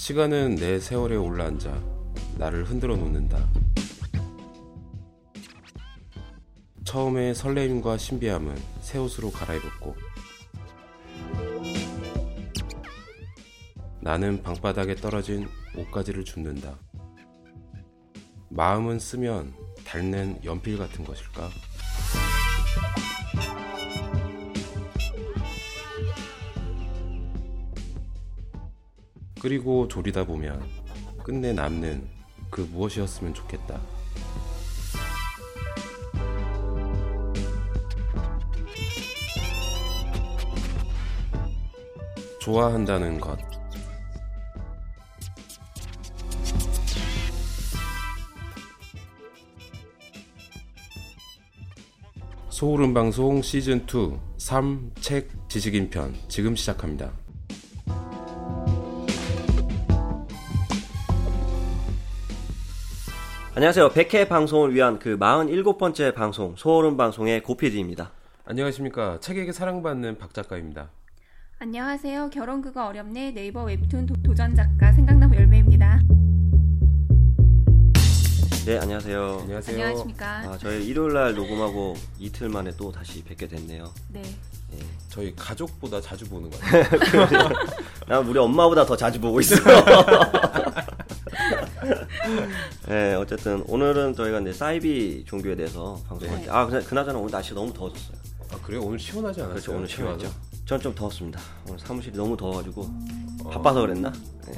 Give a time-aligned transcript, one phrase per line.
[0.00, 1.78] 시간은 내 세월에 올라앉아
[2.38, 3.46] 나를 흔들어 놓는다.
[6.84, 9.94] 처음에 설레임과 신비함은 새 옷으로 갈아입었고
[14.00, 15.46] 나는 방바닥에 떨어진
[15.76, 16.78] 옷가지를 줍는다.
[18.48, 19.52] 마음은 쓰면
[19.84, 21.50] 닳는 연필 같은 것일까?
[29.40, 30.62] 그리고 졸이다 보면
[31.24, 32.06] 끝내 남는
[32.50, 33.80] 그 무엇이었으면 좋겠다.
[42.40, 43.38] 좋아한다는 것.
[52.48, 57.10] 소울음 방송 시즌 2 3책 지식인 편 지금 시작합니다.
[63.60, 63.90] 안녕하세요.
[63.90, 68.10] 100회 방송을 위한 그 47번째 방송 소울음 방송의 고피디입니다.
[68.46, 69.18] 안녕하십니까.
[69.20, 70.88] 책에게 사랑받는 박 작가입니다.
[71.58, 72.30] 안녕하세요.
[72.32, 76.00] 결혼 그거 어렵네 네이버 웹툰 도, 전 작가 생각나무 열매입니다.
[78.64, 79.38] 네, 안녕하세요.
[79.42, 79.76] 안녕하세요.
[79.76, 80.26] 안녕하십니까.
[80.38, 83.92] 아, 저희 일요일 날 녹음하고 이틀 만에 또 다시 뵙게 됐네요.
[84.08, 84.22] 네.
[85.10, 87.48] 저희 가족보다 자주 보는 것 같아요.
[88.08, 89.60] 난 우리 엄마보다 더 자주 보고 있어요.
[92.88, 96.44] 네, 어쨌든 오늘은 저희가 이제 사이비 종교에 대해서 방송할 네.
[96.44, 98.16] 때, 아, 그나- 그나저나 오늘 날씨 가 너무 더워졌어요.
[98.52, 98.82] 아 그래요?
[98.82, 99.54] 오늘 시원하지 않았어요?
[99.54, 100.30] 그렇죠, 오늘 비 시원했죠.
[100.66, 101.40] 전 좀 더웠습니다.
[101.68, 102.88] 오늘 사무실이 너무 더워가지고
[103.50, 104.12] 바빠서 그랬나?
[104.46, 104.52] 네.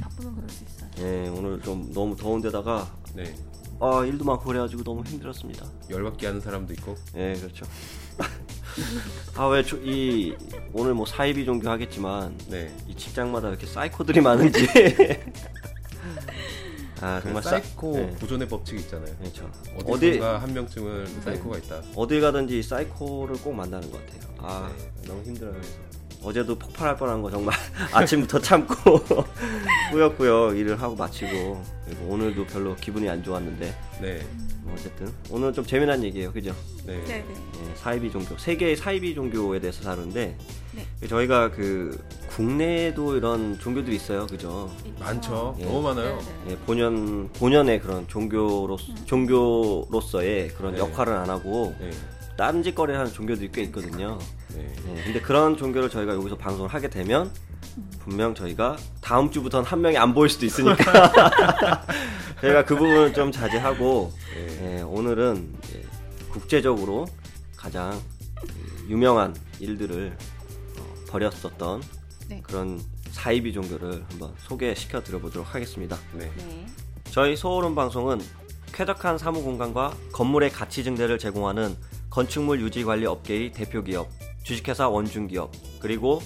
[0.00, 0.90] 바쁘면 그럴 수 있어요.
[0.96, 3.34] 네, 오늘 좀 너무 더운데다가 네.
[3.80, 5.66] 아 일도 많고 그래가지고 너무 힘들었습니다.
[5.90, 6.94] 열받게 하는 사람도 있고.
[7.14, 7.64] 네, 그렇죠.
[9.36, 10.34] 아왜이
[10.72, 12.74] 오늘 뭐 사이비 종교 하겠지만 네.
[12.88, 14.66] 이 직장마다 이렇게 사이코들이 많은지.
[17.00, 19.14] 아 그 정말 사- 사이코 네, 보존의 법칙 있잖아요.
[19.18, 19.50] 그렇죠.
[19.84, 21.82] 어디 어디 가 한 명쯤은 사이코가 있다.
[21.96, 24.34] 어딜 가든지 사이코를 꼭 만나는 것 같아요.
[24.38, 24.92] 아 네.
[25.08, 25.52] 너무 힘들어요.
[25.54, 25.70] 그래서.
[26.24, 27.54] 어제도 폭발할 뻔한 거 정말
[27.92, 28.74] 아침부터 참고
[29.92, 34.26] 꾸역꾸역 일을 하고 마치고 그리고 오늘도 별로 기분이 안 좋았는데 네.
[34.62, 36.54] 뭐 어쨌든 오늘 좀 재미난 얘기예요, 그죠?
[36.86, 36.96] 네.
[37.04, 37.26] 네, 네.
[37.28, 40.36] 예, 사이비 종교 세계의 사이비 종교에 대해서 다루는데
[40.72, 41.06] 네.
[41.06, 44.70] 저희가 그 국내에도 이런 종교들이 있어요, 그죠?
[44.98, 45.56] 많죠.
[45.60, 45.64] 예.
[45.64, 46.16] 너무 많아요.
[46.16, 46.50] 네, 네.
[46.52, 50.78] 예, 본연 본연의 그런 종교로 종교로서의 그런 네.
[50.80, 51.90] 역할을 안 하고 네.
[52.36, 54.18] 딴짓거리를 하는 종교들이 꽤 있거든요.
[54.54, 54.72] 네.
[54.88, 57.30] 예, 근데 그런 종교를 저희가 여기서 방송을 하게 되면
[58.00, 60.76] 분명 저희가 다음 주부터는 한 명이 안 보일 수도 있으니까
[62.40, 64.78] 저희가 그 부분을 좀 자제하고 네.
[64.78, 65.84] 예, 오늘은 이제
[66.30, 67.06] 국제적으로
[67.56, 67.98] 가장
[68.34, 70.16] 그 유명한 일들을
[70.78, 71.82] 어, 벌였었던
[72.28, 72.40] 네.
[72.42, 72.80] 그런
[73.10, 75.96] 사이비 종교를 한번 소개시켜 드려보도록 하겠습니다.
[76.12, 76.30] 네.
[76.36, 76.66] 네.
[77.10, 78.20] 저희 소울음 방송은
[78.72, 81.76] 쾌적한 사무 공간과 건물의 가치 증대를 제공하는
[82.14, 84.08] 건축물 유지 관리 업계의 대표 기업,
[84.44, 86.20] 주식회사 원중 기업, 그리고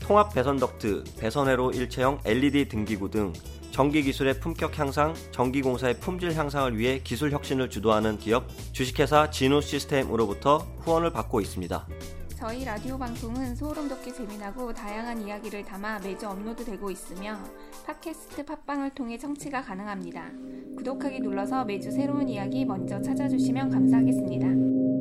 [0.00, 3.32] 통합 배선 덕트, 배선회로 일체형 LED 등기구 등
[3.70, 9.60] 전기 기술의 품격 향상, 전기 공사의 품질 향상을 위해 기술 혁신을 주도하는 기업 주식회사 진우
[9.60, 11.86] 시스템으로부터 후원을 받고 있습니다.
[12.34, 17.38] 저희 라디오 방송은 소름 돋게 재미나고 다양한 이야기를 담아 매주 업로드되고 있으며
[17.86, 20.32] 팟캐스트 팟빵을 통해 청취가 가능합니다.
[20.76, 24.97] 구독하기 눌러서 매주 새로운 이야기 먼저 찾아주시면 감사하겠습니다.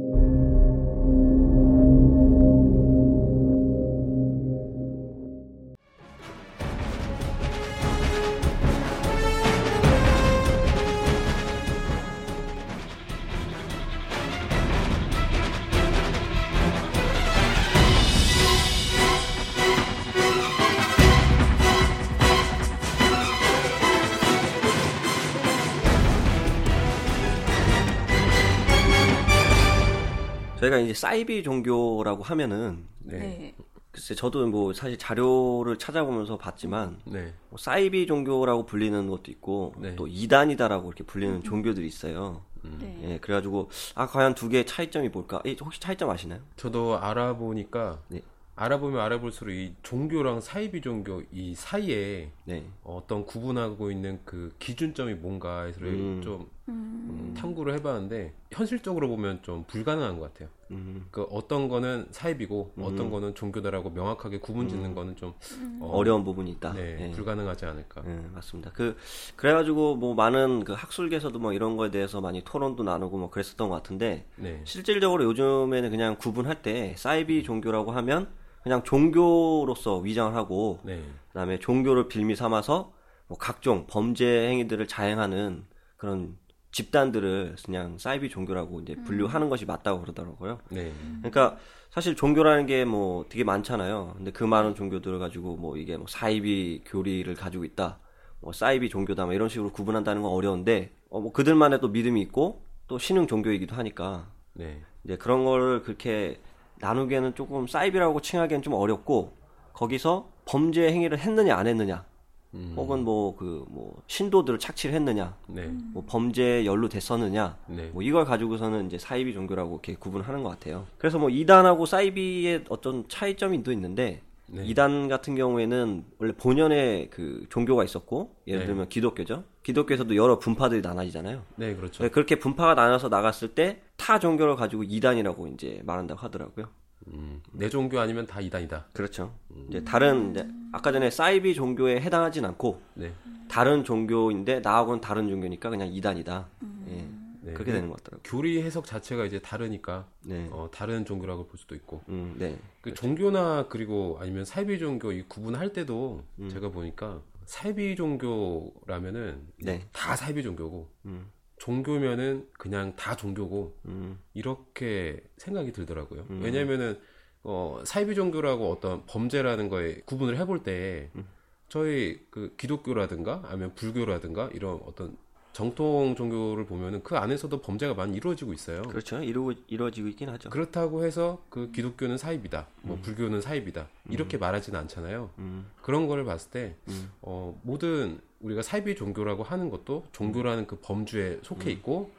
[30.77, 33.19] 저희가 이제 사이비 종교라고 하면은 네.
[33.19, 33.55] 네.
[33.91, 37.33] 글쎄 저도 뭐 사실 자료를 찾아보면서 봤지만 네.
[37.49, 39.95] 뭐 사이비 종교라고 불리는 것도 있고 네.
[39.95, 42.43] 또 이단이다라고 이렇게 불리는 종교들이 있어요.
[42.61, 42.99] 네.
[43.03, 45.41] 예, 그래가지고 아 과연 두 개의 차이점이 뭘까?
[45.45, 46.41] 예, 혹시 차이점 아시나요?
[46.57, 48.21] 저도 알아보니까 네.
[48.55, 55.83] 알아보면 알아볼수록 이 종교랑 사이비 종교 이 사이에 네, 어떤 구분하고 있는 그 기준점이 뭔가를
[55.83, 56.21] 음.
[56.23, 60.49] 좀 음, 탐구를 해봤는데 현실적으로 보면 좀 불가능한 것 같아요.
[60.71, 65.33] 음, 그 어떤 거는 사이비고 어떤 거는 종교다라고 명확하게 구분짓는 거는 좀
[65.79, 66.73] 어, 어려운 부분이 있다.
[66.73, 67.11] 네, 예.
[67.11, 68.03] 불가능하지 않을까.
[68.05, 68.71] 예, 맞습니다.
[68.73, 68.97] 그
[69.37, 73.75] 그래가지고 뭐 많은 그 학술계에서도 뭐 이런 거에 대해서 많이 토론도 나누고 뭐 그랬었던 것
[73.75, 78.27] 같은데 네, 실질적으로 요즘에는 그냥 구분할 때 사이비 종교라고 하면
[78.63, 81.01] 그냥 종교로서 위장을 하고 네.
[81.29, 82.91] 그다음에 종교를 빌미 삼아서
[83.27, 85.65] 뭐 각종 범죄 행위들을 자행하는
[85.95, 86.37] 그런
[86.77, 90.59] 집단들을 그냥 사이비 종교라고 이제 분류하는 것이 맞다고 그러더라고요.
[90.69, 90.91] 네.
[91.21, 91.57] 그러니까
[91.89, 94.13] 사실 종교라는 게 뭐 되게 많잖아요.
[94.15, 97.97] 근데 그 많은 종교들을 가지고 뭐 이게 뭐 사이비 교리를 가지고 있다,
[98.41, 102.61] 뭐 사이비 종교다, 뭐 이런 식으로 구분한다는 건 어려운데 어, 뭐 그들만의 또 믿음이 있고
[102.87, 104.83] 또 신흥 종교이기도 하니까 네.
[105.03, 106.39] 이제 그런 거를 그렇게
[106.79, 109.33] 나누기에는 조금 사이비라고 칭하기엔 좀 어렵고
[109.73, 112.05] 거기서 범죄 행위를 했느냐 안 했느냐
[112.53, 112.73] 음.
[112.75, 115.67] 혹은 뭐그 뭐 신도들을 착취를 했느냐 네.
[115.93, 117.89] 뭐 범죄에 연루됐었느냐 네.
[117.93, 120.85] 뭐 이걸 가지고서는 이제 사이비 종교라고 이렇게 구분하는 것 같아요.
[120.97, 124.65] 그래서 뭐 이단하고 사이비의 어떤 차이점이 또 있는데 네.
[124.65, 128.65] 이단 같은 경우에는 원래 본연의 그 종교가 있었고 예를 네.
[128.67, 129.43] 들면 기독교죠.
[129.63, 131.41] 기독교에서도 여러 분파들이 나눠지잖아요.
[131.57, 132.01] 네, 그렇죠.
[132.03, 136.69] 네, 그렇게 분파가 나눠서 나갔을 때 타 종교를 가지고 이단이라고 이제 말한다고 하더라고요.
[137.07, 138.87] 음, 내 종교 아니면 다 이단이다.
[138.93, 139.33] 그렇죠.
[139.69, 143.13] 이제 다른 이제 아까 전에 사이비 종교에 해당하진 않고 네.
[143.47, 146.47] 다른 종교인데 나하고는 다른 종교니까 그냥 이단이다.
[146.89, 147.07] 예.
[147.41, 147.53] 네.
[147.53, 148.21] 그렇게 되는 것 같더라고요.
[148.25, 150.49] 교리 해석 자체가 이제 다르니까 네.
[150.51, 152.57] 어, 다른 종교라고 볼 수도 있고 음, 네.
[152.81, 156.49] 그 종교나 그리고 아니면 사이비 종교 이 구분할 때도 음.
[156.49, 159.87] 제가 보니까 사이비 종교라면은 네.
[159.93, 161.31] 다 사이비 종교고 음.
[161.57, 164.19] 종교면은 그냥 다 종교고 음.
[164.33, 166.25] 이렇게 생각이 들더라고요.
[166.29, 166.99] 왜냐면은
[167.43, 171.25] 어, 사이비 종교라고 어떤 범죄라는 거에 구분을 해볼 때 음.
[171.69, 175.17] 저희 그 기독교라든가 아니면 불교라든가 이런 어떤
[175.57, 178.83] 정통 종교를 보면은 그 안에서도 범죄가 많이 이루어지고 있어요.
[178.83, 179.23] 그렇죠.
[179.23, 180.51] 이루고 이루어지고 있긴 하죠.
[180.51, 185.31] 그렇다고 해서 그 기독교는 사입이다, 뭐 불교는 사입이다 이렇게 말하지는 않잖아요.
[185.39, 185.65] 음.
[185.81, 187.11] 그런 거를 봤을 때 음.
[187.23, 192.11] 어, 모든 우리가 사이비 종교라고 하는 것도 종교라는 그 범주에 속해 있고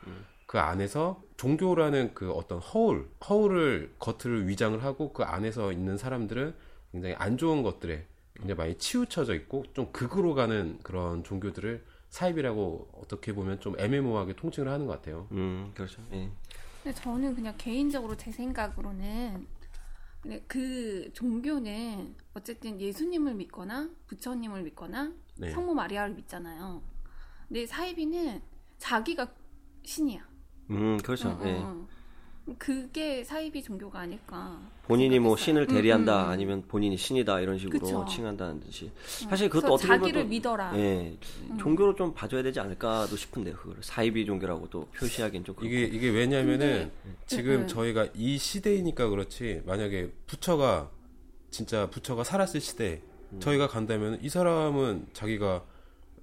[0.46, 6.54] 그 안에서 종교라는 그 어떤 허울, 허울을 겉을 위장을 하고 그 안에서 있는 사람들은
[6.90, 13.32] 굉장히 안 좋은 것들에 굉장히 많이 치우쳐져 있고 좀 극으로 가는 그런 종교들을 사입이라고 어떻게
[13.34, 15.28] 보면 좀 애매모호하게 통칭을 하는 것 같아요.
[15.32, 16.02] 음, 그렇죠.
[16.12, 16.30] 예.
[16.82, 19.46] 근데 저는 그냥 개인적으로 제 생각으로는
[20.46, 25.50] 그 종교는 어쨌든 예수님을 믿거나 부처님을 믿거나 네.
[25.50, 26.82] 성모 마리아를 믿잖아요.
[27.46, 28.42] 근데 사이비는
[28.78, 29.32] 자기가
[29.84, 30.28] 신이야.
[30.70, 31.30] 음, 그렇죠.
[31.30, 31.64] 어, 어, 예.
[32.48, 32.54] 어.
[32.58, 34.58] 그게 사이비 종교가 아닐까.
[34.86, 35.44] 본인이 뭐 생각했어요.
[35.44, 36.30] 신을 대리한다 음, 음, 음.
[36.32, 38.06] 아니면 본인이 신이다 이런 식으로 그쵸.
[38.08, 39.28] 칭한다는 듯이 어.
[39.28, 40.72] 사실 그것도 어떻게 보면 자기를 또- 믿어라.
[40.72, 40.76] 음.
[40.78, 41.18] 예,
[41.58, 43.54] 종교로 좀 봐줘야 되지 않을까도 싶은데요.
[43.56, 45.72] 그거를 사이비 종교라고 또 표시하기엔 좀 그렇고.
[45.72, 46.90] 이게 이게 왜냐면은
[47.26, 47.66] 지금 네.
[47.66, 50.90] 저희가 이 시대이니까 그렇지 만약에 부처가
[51.50, 53.02] 진짜 부처가 살았을 시대
[53.32, 53.40] 음.
[53.40, 55.64] 저희가 간다면 이 사람은 자기가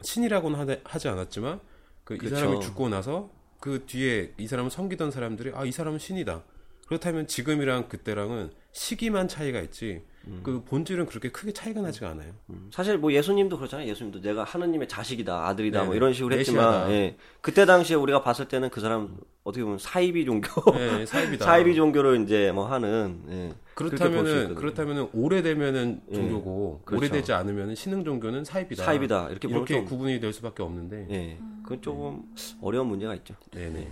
[0.01, 1.59] 신이라고는 하지- 않았지만
[2.03, 2.35] 그이 그쵸.
[2.35, 3.29] 사람이 죽고 나서
[3.65, 6.43] 그 뒤에 이 사람을 섬기던 사람들이 아 이 사람은 신이다.
[6.85, 10.03] 그렇다면 지금이랑 그때랑은 시기만 차이가 있지
[10.43, 12.31] 그 본질은 그렇게 크게 차이가 나지가 않아요.
[12.49, 13.87] 음, 사실 뭐 예수님도 그렇잖아요.
[13.89, 15.97] 예수님도 내가 하느님의 자식이다, 아들이다, 뭐 네네.
[15.97, 16.91] 이런 식으로 했지만, 메시아다.
[16.91, 17.17] 예.
[17.41, 21.45] 그때 당시에 우리가 봤을 때는 그 사람 어떻게 보면 사이비 종교, 네, 사입이다.
[21.45, 23.53] 사이비 종교를 이제 뭐 하는, 예.
[23.75, 24.55] 그렇다면은.
[24.55, 27.05] 그렇다면은 오래되면은 예, 종교고 그렇죠.
[27.05, 28.83] 오래되지 않으면은 신흥 종교는 사입이다.
[28.83, 29.29] 사입이다.
[29.29, 31.07] 이렇게 보면 좀- 구분이 될 수밖에 없는데.
[31.11, 32.23] 예, 그건 조금
[32.61, 33.35] 어려운 문제가 있죠.
[33.51, 33.91] 네네.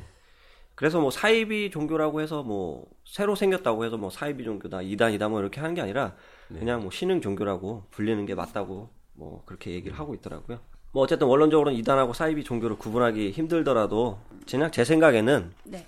[0.76, 5.60] 그래서 뭐 사이비 종교라고 해서 뭐 새로 생겼다고 해서 뭐 사이비 종교다, 이단이다 뭐 이렇게
[5.62, 6.16] 하는 게 아니라
[6.54, 6.60] 네.
[6.60, 10.60] 그냥 뭐 신흥 종교라고 불리는 게 맞다고 뭐 그렇게 얘기를 하고 있더라고요.
[10.92, 14.20] 뭐 어쨌든 원론적으로는 이단하고 사이비 종교를 구분하기 힘들더라도
[14.50, 15.86] 그냥 제 생각에는 네.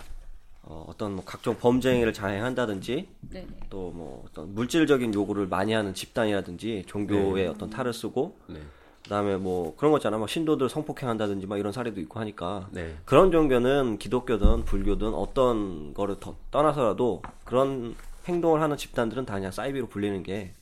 [0.64, 3.46] 어, 어떤 뭐 각종 범죄 행위를 자행한다든지 네.
[3.48, 3.48] 네.
[3.70, 8.60] 또뭐 어떤 물질적인 요구를 많이 하는 집단이라든지 종교의 어떤 탈을 쓰고 네.
[9.04, 10.18] 그다음에 뭐 그런 거 있잖아.
[10.18, 12.96] 막 신도들 성폭행한다든지 막 이런 사례도 있고 하니까 네.
[13.06, 17.96] 그런 종교는 기독교든 불교든 어떤 거를 더 떠나서라도 그런
[18.26, 20.54] 행동을 하는 집단들은 다 그냥 사이비로 불리는 게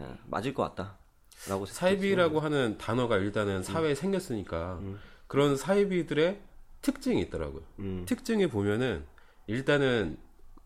[0.00, 4.80] 예, 맞을 것 같다라고 사이비라고 하는 단어가 일단은 사회에 생겼으니까
[5.26, 6.40] 그런 사이비들의
[6.82, 7.62] 특징이 있더라고요.
[7.80, 8.04] 음.
[8.06, 9.04] 특징에 보면은
[9.48, 10.16] 일단은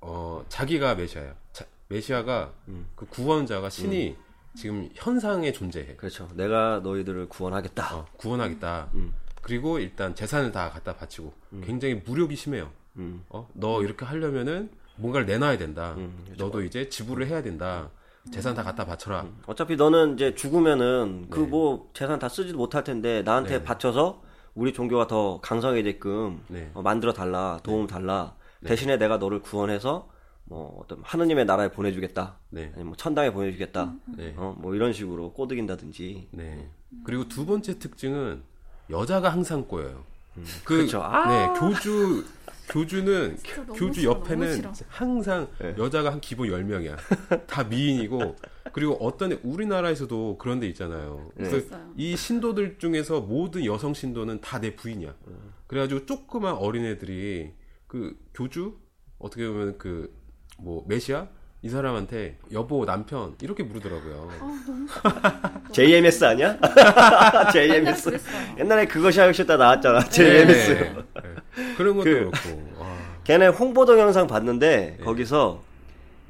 [0.00, 1.34] 어 자기가 메시아야.
[1.52, 2.52] 자- 메시아가
[2.94, 4.16] 그 구원자가 신이
[4.54, 5.96] 지금 현상에 존재해.
[5.96, 6.28] 그렇죠.
[6.34, 7.96] 내가 너희들을 구원하겠다.
[7.96, 8.90] 어, 구원하겠다.
[8.94, 9.14] 음.
[9.40, 11.32] 그리고 일단 재산을 다 갖다 바치고
[11.64, 12.70] 굉장히 무력이 심해요.
[12.96, 13.24] 음.
[13.30, 15.94] 어, 너 이렇게 하려면은 뭔가를 내놔야 된다.
[15.96, 16.44] 음, 그렇죠.
[16.44, 17.90] 너도 이제 지불을 해야 된다.
[18.30, 19.26] 재산 다 갖다 바쳐라.
[19.46, 23.64] 어차피 너는 이제 죽으면은 그 뭐 재산 다 쓰지도 못할 텐데 나한테 네.
[23.64, 24.22] 바쳐서
[24.54, 26.70] 우리 종교가 더 강성해지게끔 네.
[26.74, 28.34] 어, 만들어 달라 도움 달라
[28.64, 30.08] 대신에 내가 너를 구원해서
[30.44, 32.66] 뭐 어떤 하느님의 나라에 보내주겠다 네.
[32.74, 34.34] 아니면 뭐 천당에 보내주겠다 네.
[34.36, 36.70] 어, 뭐 이런 식으로 꼬드긴다든지 네.
[37.04, 38.42] 그리고 두 번째 특징은
[38.90, 40.04] 여자가 항상 꼬여요.
[40.64, 41.02] 그 그렇죠.
[41.02, 41.26] 아!
[41.28, 42.24] 네, 교주
[42.68, 43.36] 교주는
[43.76, 44.62] 교주 옆에는.
[44.88, 45.74] 항상 네.
[45.78, 46.96] 여자가 한 기본 10명이야.
[47.46, 48.36] 다 미인이고
[48.72, 51.30] 그리고 어떤 애- 우리나라에서도 그런 데 있잖아요.
[51.36, 51.92] 그래서 있어요.
[51.96, 55.12] 이 신도들 중에서 모든 여성 신도는 다 내 부인이야.
[55.66, 57.50] 그래 가지고 조그만 어린애들이
[57.88, 58.76] 그 교주
[59.18, 60.10] 어떻게 보면 그
[60.58, 61.26] 뭐 메시아
[61.62, 64.30] 이 사람한테 여보 남편 이렇게 부르더라고요.
[64.30, 64.86] 아, 너무
[65.72, 66.56] JMS 아니야?
[67.52, 68.10] JMS.
[68.10, 68.56] 그랬어요.
[68.58, 70.00] 옛날에 그것이 하고 싶다 나왔잖아.
[70.08, 70.68] JMS.
[70.74, 71.34] 네, 네.
[71.76, 72.72] 그런 것도 그- 그렇고.
[72.78, 75.04] 와, 걔네 홍보 동영상 봤는데 네.
[75.04, 75.62] 거기서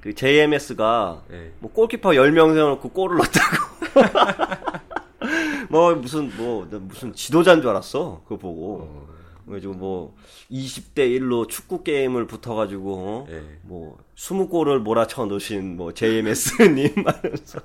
[0.00, 1.52] 그 JMS가 네.
[1.60, 4.72] 뭐 골키퍼 10명 세워놓고 골을 넣었다고.
[5.70, 8.22] 뭐 무슨 뭐나 무슨 지도자인 줄 알았어.
[8.24, 8.80] 그거 보고.
[8.82, 9.06] 어,
[9.46, 10.16] 그래가지고 뭐
[10.50, 13.26] 20대 1로 축구 게임을 붙어가지고 어?
[13.28, 13.42] 네.
[13.62, 17.60] 뭐 20골을 몰아쳐 넣으신 뭐 JMS님 하면서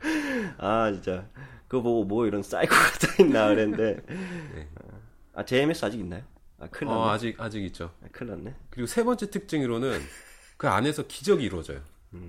[0.58, 1.24] 아 진짜
[1.68, 3.98] 그거 보고 뭐 이런 사이코가 다 있나 그랬는데
[5.34, 6.22] 아 JMS 아직 있나요?
[6.60, 7.00] 아 큰일 났네.
[7.02, 7.90] 어, 아직 아직 있죠.
[8.02, 8.54] 아, 큰일 났네.
[8.70, 10.00] 그리고 세 번째 특징으로는
[10.56, 11.80] 그 안에서 기적이 이루어져요.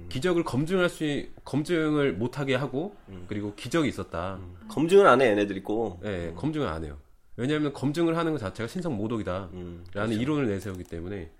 [0.09, 2.95] 기적을 검증할 수 있- 검증을 못하게 하고
[3.27, 4.37] 그리고 기적이 있었다.
[4.67, 6.01] 검증을 안 해 얘네들이 꼭.
[6.03, 6.97] 예, 검증을 안 해요.
[7.37, 11.31] 왜냐하면 검증을 하는 것 자체가 신성 모독이다라는 음, 이론을 내세우기 때문에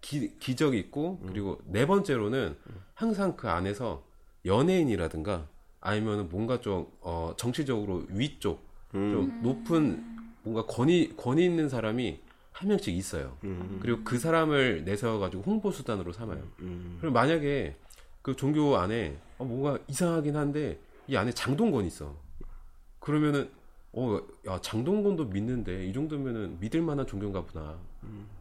[0.00, 2.56] 기, 기적이 있고 그리고 네 번째로는
[2.94, 4.02] 항상 그 안에서
[4.46, 5.46] 연예인이라든가
[5.80, 10.02] 아니면 뭔가 좀 어, 정치적으로 위쪽 좀 높은
[10.42, 12.20] 뭔가 권위 권위 있는 사람이
[12.62, 13.36] 한 명씩 있어요.
[13.80, 16.40] 그리고 그 사람을 내세워 가지고 홍보 수단으로 삼아요.
[16.60, 16.96] 음.
[17.00, 17.74] 그럼 만약에
[18.22, 20.78] 그 종교 안에 어, 뭔가 이상하긴 한데
[21.08, 22.14] 이 안에 장동건이 있어.
[23.00, 23.50] 그러면은
[23.92, 27.74] 어, 야 장동건도 믿는데 이 정도면은 믿을 만한 종교인가 보다.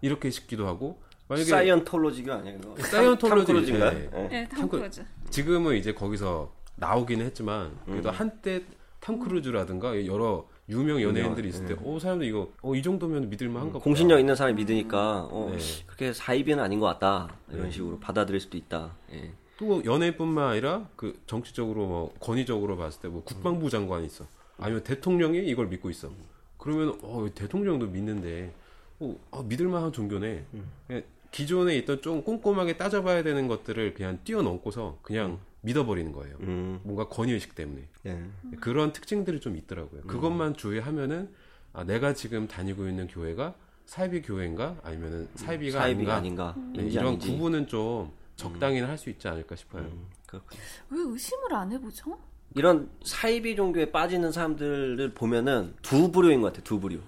[0.02, 2.76] 이렇게 싶기도 하고 만약에 사이언톨로지가 아니야 이거.
[2.78, 3.92] 사이언톨로지, 탐크루즈인가?
[3.92, 4.10] 네.
[4.14, 4.28] 예.
[4.28, 5.04] 네, 톰탐 크루즈.
[5.32, 8.14] 지금은 이제 거기서 나오기는 했지만 그래도 음.
[8.14, 8.64] 한때
[9.00, 13.80] 탐 크루즈라든가 여러 유명 연예인들이 있을 때, 어 사람들 이거 어 이 정도면 믿을만한가 보다.
[13.80, 13.84] 음.
[13.84, 15.58] 공신력 있는 사람이 믿으니까 어, 네.
[15.86, 18.96] 그렇게 사이비는 아닌 것 같다 이런 식으로 받아들일 수도 있다.
[19.14, 19.32] 예.
[19.58, 24.26] 또 연예뿐만 아니라 그 정치적으로 뭐 권위적으로 봤을 때 뭐 국방부 장관이 있어
[24.58, 26.10] 아니면 대통령이 이걸 믿고 있어
[26.58, 28.54] 그러면 어 대통령도 믿는데
[29.00, 30.46] 어, 아, 믿을만한 종교네
[30.88, 36.80] 그냥 기존에 있던 좀 꼼꼼하게 따져봐야 되는 것들을 그냥 뛰어넘고서 그냥 믿어버리는 거예요 음.
[36.84, 38.24] 뭔가 권위의식 때문에 예.
[38.60, 41.30] 그런 특징들이 좀 있더라고요 그것만 주의하면은
[41.74, 46.82] 아, 내가 지금 다니고 있는 교회가 사이비 교회인가 아니면은 사이비가, 사이비가 아닌가 아닌가.
[46.82, 47.18] 네, 이런.
[47.18, 49.84] 구분은 좀 적당히는 할 수 있지 않을까 싶어요.
[49.84, 50.62] 음, 그렇군요.
[50.90, 52.18] 왜 의심을 안 해보죠?
[52.56, 56.64] 이런 사이비 종교에 빠지는 사람들을 보면은 두 부류인 것 같아요.
[56.64, 57.00] 두 부류.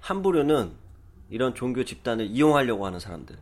[0.00, 0.72] 한 부류는
[1.30, 3.36] 이런 종교 집단을 이용하려고 하는 사람들.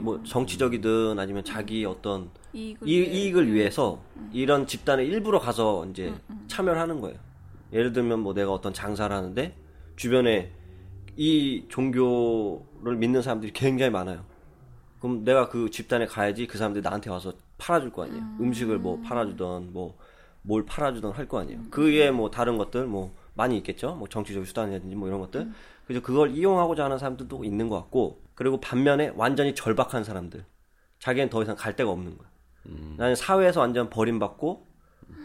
[0.00, 3.10] 뭐 정치적이든 아니면 자기 어떤 이익을 이, 위해.
[3.12, 6.14] 이익을 위해서 이런 집단에 일부러 가서 이제
[6.48, 7.18] 참여를 하는 거예요.
[7.72, 9.54] 예를 들면 뭐 내가 어떤 장사를 하는데
[9.96, 10.52] 주변에
[11.16, 14.24] 이 종교를 믿는 사람들이 굉장히 많아요.
[15.00, 18.22] 그럼 내가 그 집단에 가야지 그 사람들이 나한테 와서 팔아줄 거 아니에요.
[18.40, 18.52] 음.
[18.52, 19.96] 식을뭐 팔아주던 뭐
[20.46, 21.60] 뭘 팔아주던 할 거 아니에요.
[21.70, 23.94] 그에 뭐 다른 것들 뭐 많이 있겠죠.
[23.94, 25.50] 뭐 정치적 수단이라든지 뭐 이런 것들.
[25.86, 30.44] 그래서 그걸 이용하고자 하는 사람들도 있는 것 같고 그리고 반면에 완전히 절박한 사람들.
[30.98, 32.28] 자기는 더 이상 갈 데가 없는 거야.
[32.96, 34.66] 나는 사회에서 완전 버림받고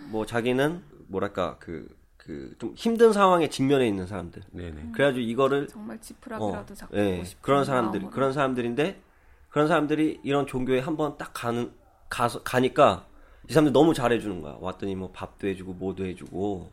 [0.10, 1.88] 뭐 자기는 뭐랄까 그
[2.18, 4.44] 그 좀 힘든 상황에 직면해 있는 사람들.
[4.52, 4.92] 네네.
[4.94, 8.14] 그래가지고 이거를 정말 지푸라기라도 잡고 예, 싶은 그런 사람들 마음으로.
[8.14, 9.02] 그런 사람들인데
[9.50, 11.72] 그런 사람들이 이런 종교에 한번 딱 가는
[12.10, 13.08] 가서 가니까
[13.50, 14.58] 이 사람들 너무 잘해주는 거야.
[14.60, 16.70] 왔더니 뭐 밥도 해주고 뭐도 해주고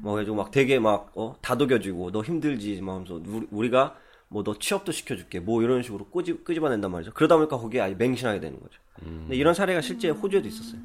[0.00, 3.96] 뭐 해주고 막 되게 막 어, 다독여주고 너 힘들지 막 하면서 우리- 우리가
[4.28, 7.12] 뭐 너 취업도 시켜줄게 뭐 이런 식으로 끄집 끄집어낸단 말이죠.
[7.14, 8.80] 그러다 보니까 거기에 아예 맹신하게 되는 거죠.
[8.98, 10.80] 근데 이런 사례가 실제 호주에도 있었어요.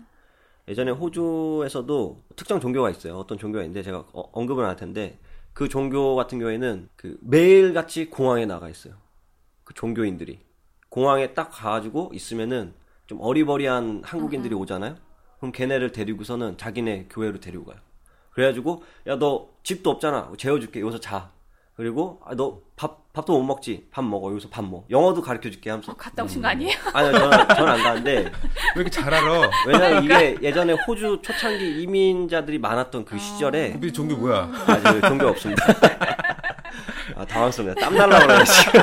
[0.67, 3.17] 예전에 호주에서도 특정 종교가 있어요.
[3.17, 5.19] 어떤 종교가 있는데 제가 어- 언급은 안할 텐데
[5.53, 8.93] 그 종교 같은 경우에는 그 매일같이 공항에 나가 있어요.
[9.63, 10.39] 그 종교인들이
[10.89, 12.73] 공항에 딱 가가지고 있으면은
[13.07, 14.95] 좀 어리버리한 한국인들이 오잖아요.
[15.37, 17.79] 그럼 걔네를 데리고서는 자기네 교회로 데리고 가요.
[18.31, 21.31] 그래가지고 야 너 집도 없잖아 재워줄게 여기서 자.
[21.79, 25.93] 그리고 아, 너밥 밥도 못 먹지 밥 먹어 여기서 밥 먹어 영어도 가르쳐 줄게 하면서
[25.93, 26.73] 어, 갔다 오신 거 아니에요?
[26.93, 28.15] 아니요 저는 저는 안 가는데
[28.75, 29.49] 왜 이렇게 잘 알아?
[29.65, 34.51] 왜냐면 이게 예전에 호주 초창기 이민자들이 많았던 그 시절에 우리 종교 뭐야?
[34.67, 35.65] 아, 저 종교 없습니다.
[37.15, 37.75] 아, 당황스럽네요.
[37.75, 38.81] 땀 날라 그래요, 지금.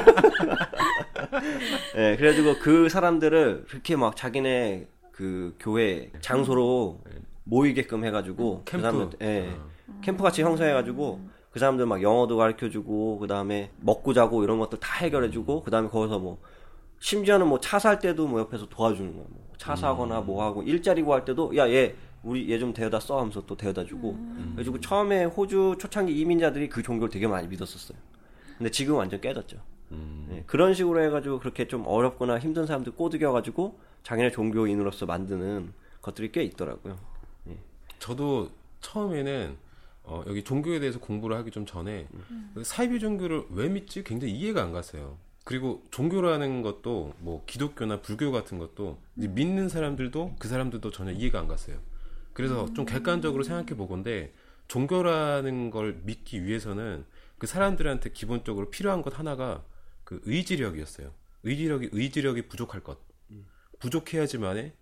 [1.97, 7.03] 예, 그래가지고 그 사람들을 그렇게 막 자기네 그 교회 장소로
[7.45, 8.83] 모이게끔 해가지고 그 캠프.
[8.91, 9.55] 사람들, 예,
[10.01, 14.99] 캠프 같이 형성해가지고 그 사람들 막 영어도 가르쳐주고 그 다음에 먹고 자고 이런 것들 다
[15.03, 16.37] 해결해주고 그 다음에 거기서 뭐
[16.99, 19.25] 심지어는 뭐 차 살 때도 뭐 옆에서 도와주는 거야.
[19.31, 23.19] 뭐 차 사거나 뭐 하고 일자리 구할 때도 야 얘 우리 얘 좀 데려다 써
[23.19, 24.19] 하면서 또 데려다 주고
[24.51, 27.97] 그래가지고 처음에 호주 초창기 이민자들이 그 종교를 되게 많이 믿었었어요.
[28.59, 29.57] 근데 지금 완전 깨졌죠.
[30.29, 35.73] 네, 그런 식으로 해가지고 그렇게 좀 어렵거나 힘든 사람들 꼬드겨가지고 자기네 종교인으로서 만드는
[36.03, 36.99] 것들이 꽤 있더라고요.
[37.99, 38.51] 저도
[38.83, 39.65] 처음에는
[40.07, 42.07] 어, 여기 종교에 대해서 공부를 하기 좀 전에
[42.55, 45.19] 그 사이비 종교를 왜 믿지 굉장히 이해가 안 갔어요.
[45.45, 51.39] 그리고 종교라는 것도 뭐 기독교나 불교 같은 것도 이제 믿는 사람들도 그 사람들도 전혀 이해가
[51.39, 51.79] 안 갔어요.
[52.33, 54.33] 그래서 좀 객관적으로 생각해 보건데
[54.69, 57.05] 종교라는 걸 믿기 위해서는
[57.39, 59.65] 그 사람들한테 기본적으로 필요한 것 하나가
[60.05, 61.13] 그 의지력이었어요.
[61.43, 62.99] 의지력이 의지력이 부족할 것.
[63.79, 64.73] 부족해야지만에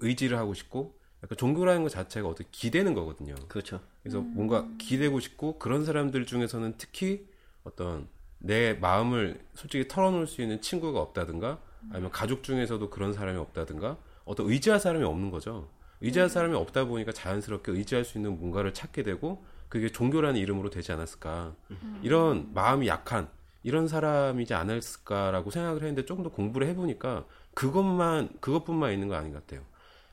[0.00, 3.34] 의지를 하고 싶고 약간 종교라는 것 자체가 어떻게 기대는 거거든요.
[3.48, 3.80] 그렇죠.
[4.02, 7.26] 그래서 뭔가 기대고 싶고 그런 사람들 중에서는 특히
[7.64, 8.06] 어떤
[8.38, 11.58] 내 마음을 솔직히 털어놓을 수 있는 친구가 없다든가
[11.90, 15.68] 아니면 가족 중에서도 그런 사람이 없다든가 어떤 의지할 사람이 없는 거죠.
[16.00, 20.92] 의지할 사람이 없다 보니까 자연스럽게 의지할 수 있는 뭔가를 찾게 되고 그게 종교라는 이름으로 되지
[20.92, 21.56] 않았을까.
[22.02, 23.28] 이런 마음이 약한
[23.64, 29.44] 이런 사람이지 않았을까라고 생각을 했는데 조금 더 공부를 해보니까 그것만 그것뿐만 있는 거 아닌 것
[29.44, 29.64] 같아요.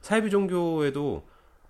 [0.04, 1.26] 사이비 종교에도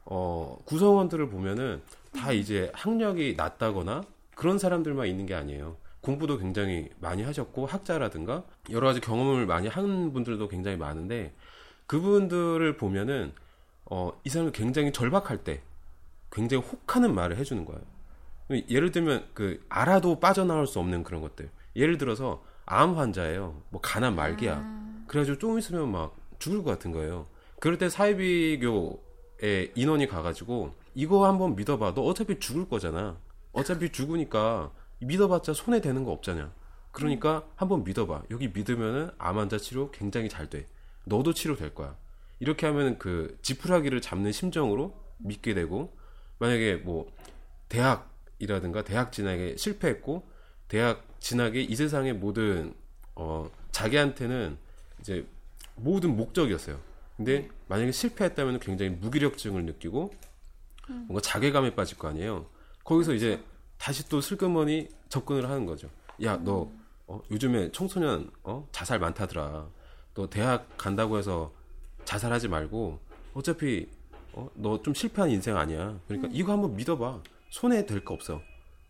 [0.06, 4.04] 어, 구성원들을 보면은 다 이제 학력이 낮다거나
[4.36, 5.78] 그런 사람들만 있는 게 아니에요.
[6.02, 11.34] 공부도 굉장히 많이 하셨고 학자라든가 여러 가지 경험을 많이 한 분들도 굉장히 많은데
[11.86, 13.34] 그분들을 보면은
[13.86, 15.62] 어, 이 사람이 굉장히 절박할 때
[16.32, 17.82] 굉장히 혹하는 말을 해주는 거예요.
[18.68, 21.52] 예를 들면 그 알아도 빠져나올 수 없는 그런 것들.
[21.76, 23.62] 예를 들어서 암 환자예요.
[23.70, 25.06] 뭐 가난 말기야.
[25.08, 27.28] 그래가지고 조금 있으면 막 죽을 것 같은 거예요.
[27.64, 31.94] 그럴 때 사이비교에 인원이 가가지고 이거 한번 믿어봐.
[31.94, 33.18] 너 어차피 죽을 거잖아.
[33.54, 36.52] 어차피 죽으니까 믿어봤자 손해 되는 거 없잖아.
[36.92, 38.24] 그러니까 한번 믿어봐.
[38.32, 40.68] 여기 믿으면은 암 환자 치료 굉장히 잘 돼.
[41.06, 41.96] 너도 치료될 거야.
[42.42, 45.96] 이렇게 하면 그 지푸라기를 잡는 심정으로 믿게 되고
[46.40, 47.10] 만약에 뭐
[47.70, 50.28] 대학이라든가 대학 진학에 실패했고
[50.68, 52.74] 대학 진학이 이 세상의 모든
[53.16, 54.58] 어 자기한테는
[55.00, 55.26] 이제
[55.76, 56.92] 모든 목적이었어요.
[57.18, 60.14] 근데 만약에 실패했다면 굉장히 무기력증을 느끼고
[60.88, 62.48] 뭔가 자괴감에 빠질 거 아니에요.
[62.84, 63.44] 거기서 이제
[63.78, 65.90] 다시 또 슬그머니 접근을 하는 거죠.
[66.24, 66.70] 야, 너
[67.08, 69.68] 어, 요즘에 청소년 어, 자살 많다더라.
[70.14, 71.54] 또 대학 간다고 해서
[72.06, 73.00] 자살하지 말고
[73.34, 73.90] 어차피
[74.34, 76.00] 어, 너 좀 실패한 인생 아니야.
[76.08, 77.22] 그러니까 이거 한번 믿어봐.
[77.50, 78.42] 손해 될 거 없어.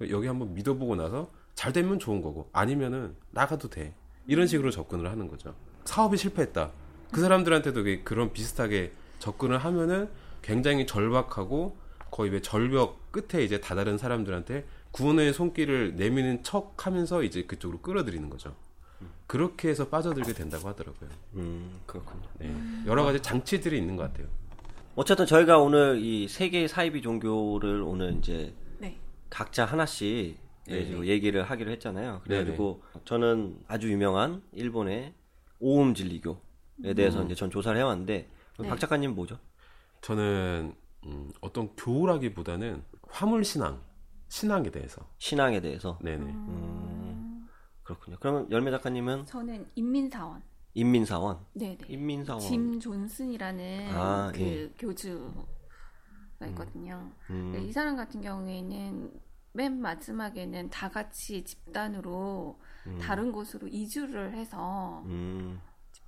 [0.10, 3.94] 여기 한번 믿어보고 나서 잘 되면 좋은 거고 아니면은 나가도 돼.
[4.28, 5.54] 이런 식으로 접근을 하는 거죠.
[5.86, 6.72] 사업이 실패했다.
[7.14, 10.10] 그 사람들한테도 그런 비슷하게 접근을 하면은
[10.42, 11.78] 굉장히 절박하고
[12.12, 18.30] 거의 왜 절벽 끝에 이제 다다른 사람들한테 구원의 손길을 내미는 척 하면서 이제 그쪽으로 끌어들이는
[18.30, 18.56] 거죠.
[19.28, 21.10] 그렇게 해서 빠져들게 된다고 하더라고요.
[21.36, 22.24] 음, 그렇군요.
[22.40, 22.54] 네.
[22.86, 24.28] 여러 가지 장치들이 있는 것 같아요.
[24.96, 28.98] 어쨌든 저희가 오늘 이 세계의 사이비 종교를 오늘 이제 네.
[29.30, 30.38] 각자 하나씩
[30.70, 31.08] 예, 네.
[31.08, 32.22] 얘기를 하기로 했잖아요.
[32.24, 35.14] 그래가지고 저는 아주 유명한 일본의
[35.60, 36.36] 오음 진리교에
[36.94, 38.68] 대해서 이제 전 조사를 해왔는데 네.
[38.68, 39.40] 박 작가님 뭐죠?
[40.02, 43.82] 저는 음, 어떤 교라기보다는 화물 신앙,
[44.28, 45.08] 신앙에 대해서.
[45.18, 45.98] 신앙에 대해서.
[46.02, 46.26] 네네.
[46.26, 47.48] 음,
[47.84, 48.18] 그렇군요.
[48.20, 50.42] 그러면 열매 작가님은 저는 인민사원.
[50.74, 51.40] 인민사원.
[51.54, 51.78] 네네.
[51.88, 52.42] 인민사원.
[52.42, 54.70] 짐 존슨이라는 아, 그 예.
[54.78, 57.12] 교주가 있거든요.
[57.30, 59.12] 음, 이 사람 같은 경우에는
[59.54, 62.60] 맨 마지막에는 다 같이 집단으로
[63.00, 65.62] 다른 곳으로 이주를 해서 음,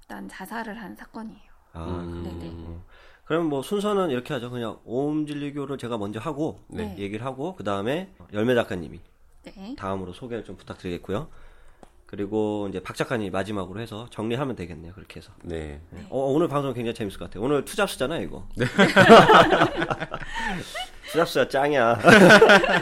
[0.05, 1.39] 집단 자살을 한 사건이에요.
[1.73, 2.23] 아, 음.
[2.23, 2.53] 네네.
[3.25, 4.51] 그러면 뭐 순서는 이렇게 하죠.
[4.51, 6.95] 그냥 오음 진리교를 제가 먼저 하고 네.
[6.99, 9.01] 얘기를 하고 그 다음에 열매 작가님이
[9.43, 9.75] 네.
[9.77, 11.27] 다음으로 소개를 좀 부탁드리겠고요.
[12.05, 14.93] 그리고 이제 박 작가님 마지막으로 해서 정리하면 되겠네요.
[14.93, 15.31] 그렇게 해서.
[15.41, 15.81] 네.
[16.09, 17.43] 어, 오늘 방송 굉장히 재밌을 것 같아요.
[17.43, 18.47] 오늘 투잡스잖아요, 이거.
[18.55, 18.65] 네.
[21.11, 21.99] 투잡스가 짱이야.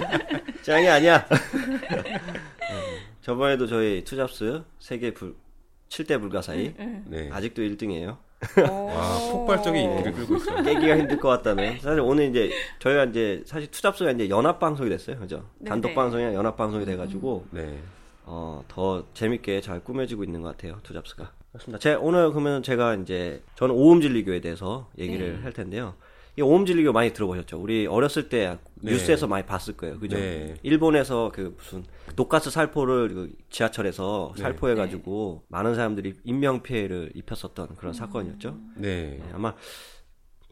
[0.62, 1.25] 짱이 아니야.
[1.29, 2.19] 네.
[3.21, 5.41] 저번에도 저희 투잡스 세계 불
[5.93, 6.73] 7대 불가사의
[7.06, 7.29] 네.
[7.32, 8.17] 아직도 1등이에요.
[8.65, 10.63] 와, 폭발적인 인기를 끌고 있어요.
[10.63, 11.79] 깨기가 힘들 것 같다네.
[11.79, 15.47] 사실 오늘 이제 저희가 이제 사실 투잡스가 이제 연합 방송이 됐어요, 그죠?
[15.60, 15.95] 네, 단독 네.
[15.95, 17.79] 방송이랑 연합 방송이 돼가지고 네.
[18.25, 21.32] 어, 더 재밌게 잘 꾸며지고 있는 것 같아요, 투잡스가.
[21.51, 21.79] 그렇습니다.
[21.79, 25.93] 제, 오늘 그러면 제가 이제, 저는 오음진리교에 대해서 얘기를 할 텐데요.
[26.36, 27.60] 이 오음진리교 많이 들어보셨죠?
[27.62, 28.91] 우리 어렸을 때 네.
[28.91, 30.00] 뉴스에서 많이 봤을 거예요.
[30.00, 30.17] 그죠?
[30.17, 30.56] 네.
[30.63, 31.84] 일본에서 그 무슨
[32.15, 34.41] 독가스 살포를 그 지하철에서 네.
[34.41, 38.58] 살포해가지고 많은 사람들이 인명 피해를 입혔었던 그런 사건이었죠.
[38.78, 39.19] 네.
[39.22, 39.54] 네, 아마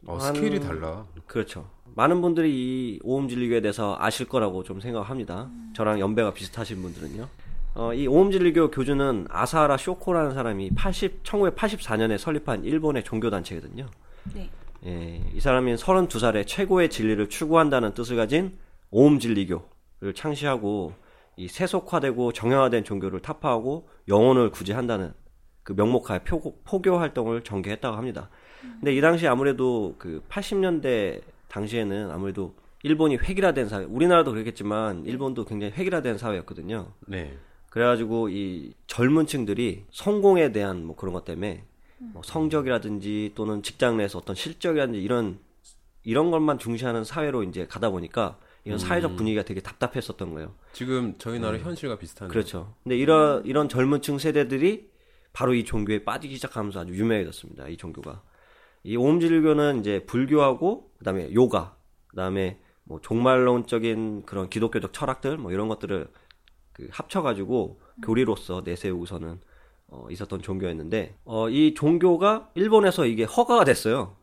[0.06, 1.06] 어, 한- 스케일이 달라.
[1.26, 1.68] 그렇죠.
[1.96, 5.50] 많은 분들이 이 오음진리교에 대해서 아실 거라고 좀 생각합니다.
[5.76, 7.28] 저랑 연배가 비슷하신 분들은요.
[7.74, 13.88] 어, 이 오음진리교 교주는 아사하라 쇼코라는 사람이 80, 1984년에 설립한 일본의 종교단체거든요.
[14.36, 14.50] 네.
[14.86, 18.58] 예, 이 사람이 32살에 최고의 진리를 추구한다는 뜻을 가진
[18.90, 20.94] 오음 진리교를 창시하고
[21.38, 25.14] 이 세속화되고 정형화된 종교를 타파하고 영혼을 구제한다는
[25.64, 28.30] 그 명목하에 표, 포교 활동을 전개했다고 합니다.
[28.62, 35.74] 근데 이 당시 아무래도 그 80년대 당시에는 아무래도 일본이 획일화된 사회, 우리나라도 그랬겠지만 일본도 굉장히
[35.74, 36.92] 획일화된 사회였거든요.
[37.08, 37.38] 네.
[37.70, 41.64] 그래가지고 이 젊은 층들이 성공에 대한 뭐 그런 것 때문에
[42.14, 45.40] 뭐 성적이라든지 또는 직장 내에서 어떤 실적이라든지 이런
[46.04, 50.54] 이런 것만 중시하는 사회로 이제 가다 보니까 이런 사회적 분위기가 되게 답답했었던 거예요.
[50.74, 52.28] 지금 저희 나라 현실과 비슷한.
[52.28, 52.76] 그렇죠.
[52.84, 54.90] 근데 이런 이런 젊은층 세대들이
[55.34, 57.68] 바로 이 종교에 빠지기 시작하면서 아주 유명해졌습니다.
[57.70, 58.22] 이 종교가
[58.84, 61.76] 이 오음질교는 이제 불교하고 그다음에 요가,
[62.08, 66.08] 그다음에 뭐 종말론적인 그런 기독교적 철학들 뭐 이런 것들을
[66.74, 69.40] 그 합쳐가지고 교리로서 내세우고서는
[69.92, 74.16] 어, 있었던 종교였는데 어, 이 종교가 일본에서 이게 허가가 됐어요.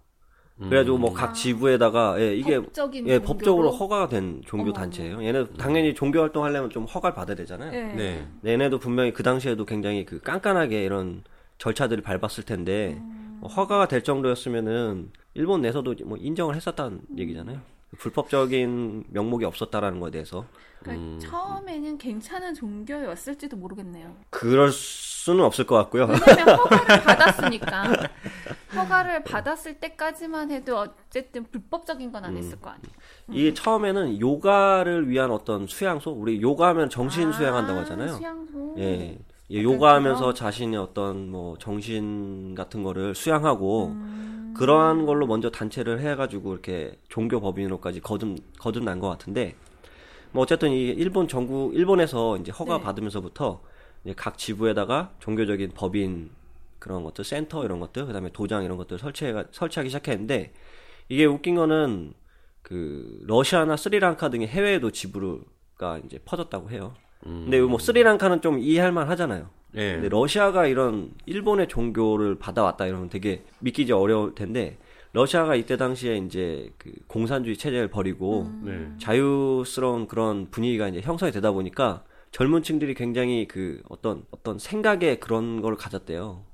[0.60, 3.20] 그래가지고 뭐 각 지부에다가 예, 이게 법적인 예?
[3.20, 5.22] 법적으로 허가가 된 종교 단체예요.
[5.22, 7.70] 얘네 당연히 종교 활동하려면 좀 허가를 받아야 되잖아요.
[7.70, 7.94] 네.
[7.94, 8.26] 네.
[8.44, 11.22] 얘네도 분명히 그 당시에도 굉장히 그 깐깐하게 이런
[11.58, 13.00] 절차들을 밟았을 텐데
[13.40, 17.60] 뭐 허가가 될 정도였으면은 일본 내에서도 뭐 인정을 했었다는 얘기잖아요.
[17.98, 20.44] 불법적인 명목이 없었다라는 거에 대해서
[20.80, 21.18] 그러니까 음.
[21.20, 24.14] 처음에는 괜찮은 종교였을지도 모르겠네요.
[24.30, 26.08] 그럴 수 는 없을 것 같고요.
[26.26, 27.92] 왜냐면 허가를 받았으니까.
[28.74, 32.36] 허가를 받았을 때까지만 해도 어쨌든 불법적인 건안 음.
[32.38, 32.92] 했을 거 아니에요.
[33.32, 38.14] 이게 처음에는 요가를 위한 어떤 수양소, 우리 요가하면 정신 수양한다고 아, 하잖아요.
[38.14, 38.74] 수양소.
[38.78, 39.18] 예.
[39.50, 40.34] 예, 약간 요가하면서?
[40.34, 44.54] 자신의 어떤 뭐 정신 같은 거를 수양하고 음.
[44.56, 49.54] 그러한 걸로 먼저 단체를 해가지고 이렇게 종교 법인으로까지 거듭 거듭난 것 같은데
[50.32, 52.84] 뭐 어쨌든 이 일본 정부 일본에서 이제 허가 네.
[52.84, 53.60] 받으면서부터
[54.16, 56.30] 각 지부에다가 종교적인 법인
[56.78, 60.52] 그런 것들 센터 이런 것들 그다음에 도장 이런 것들 설치해 설치하기 시작했는데
[61.08, 62.12] 이게 웃긴 거는
[62.62, 66.94] 그 러시아나 스리랑카 등의 해외에도 지부가 이제 퍼졌다고 해요.
[67.22, 69.50] 근데 뭐 스리랑카는 좀 이해할 만 하잖아요.
[69.72, 69.94] 네.
[69.94, 74.78] 근데 러시아가 이런 일본의 종교를 받아왔다 이러면 되게 믿기지 어려울 텐데
[75.12, 78.88] 러시아가 이때 당시에 이제 그 공산주의 체제를 버리고 네.
[78.98, 85.60] 자유스러운 그런 분위기가 이제 형성이 되다 보니까 젊은 층들이 굉장히 그 어떤 어떤 생각에 그런
[85.62, 86.44] 걸 가졌대요.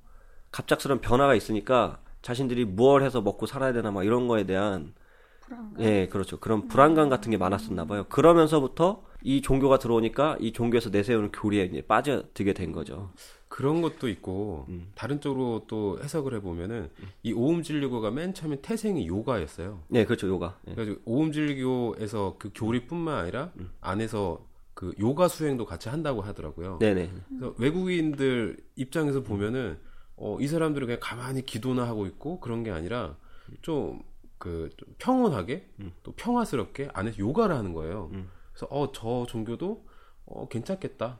[0.50, 4.94] 갑작스러운 변화가 있으니까 자신들이 무얼 해서 먹고 살아야 되나 막 이런 거에 대한
[5.40, 5.74] 불안감.
[5.80, 6.38] 예, 그렇죠.
[6.38, 8.04] 그런 불안감 같은 게 많았었나 봐요.
[8.08, 13.10] 그러면서부터 이 종교가 들어오니까 이 종교에서 내세우는 교리에 이제 빠져들게 된 거죠.
[13.48, 14.90] 그런 것도 있고 음.
[14.94, 16.90] 다른 쪽으로 또 해석을 해보면은
[17.22, 19.80] 이 오음진리교가 맨 처음에 태생이 요가였어요.
[19.88, 20.26] 네, 그렇죠.
[20.28, 20.58] 요가.
[20.66, 20.74] 예.
[20.74, 23.70] 그래가지고 오음진리교에서 그 교리뿐만 아니라 음.
[23.80, 26.78] 안에서 그 요가 수행도 같이 한다고 하더라고요.
[26.80, 27.10] 네네.
[27.28, 29.78] 그래서 외국인들 입장에서 보면은
[30.16, 33.16] 어, 이 사람들은 그냥 가만히 기도나 하고 있고 그런 게 아니라
[33.62, 35.70] 좀그 평온하게
[36.02, 38.10] 또 평화스럽게 안에서 요가를 하는 거예요.
[38.52, 39.86] 그래서 어 저 종교도
[40.26, 41.18] 어 괜찮겠다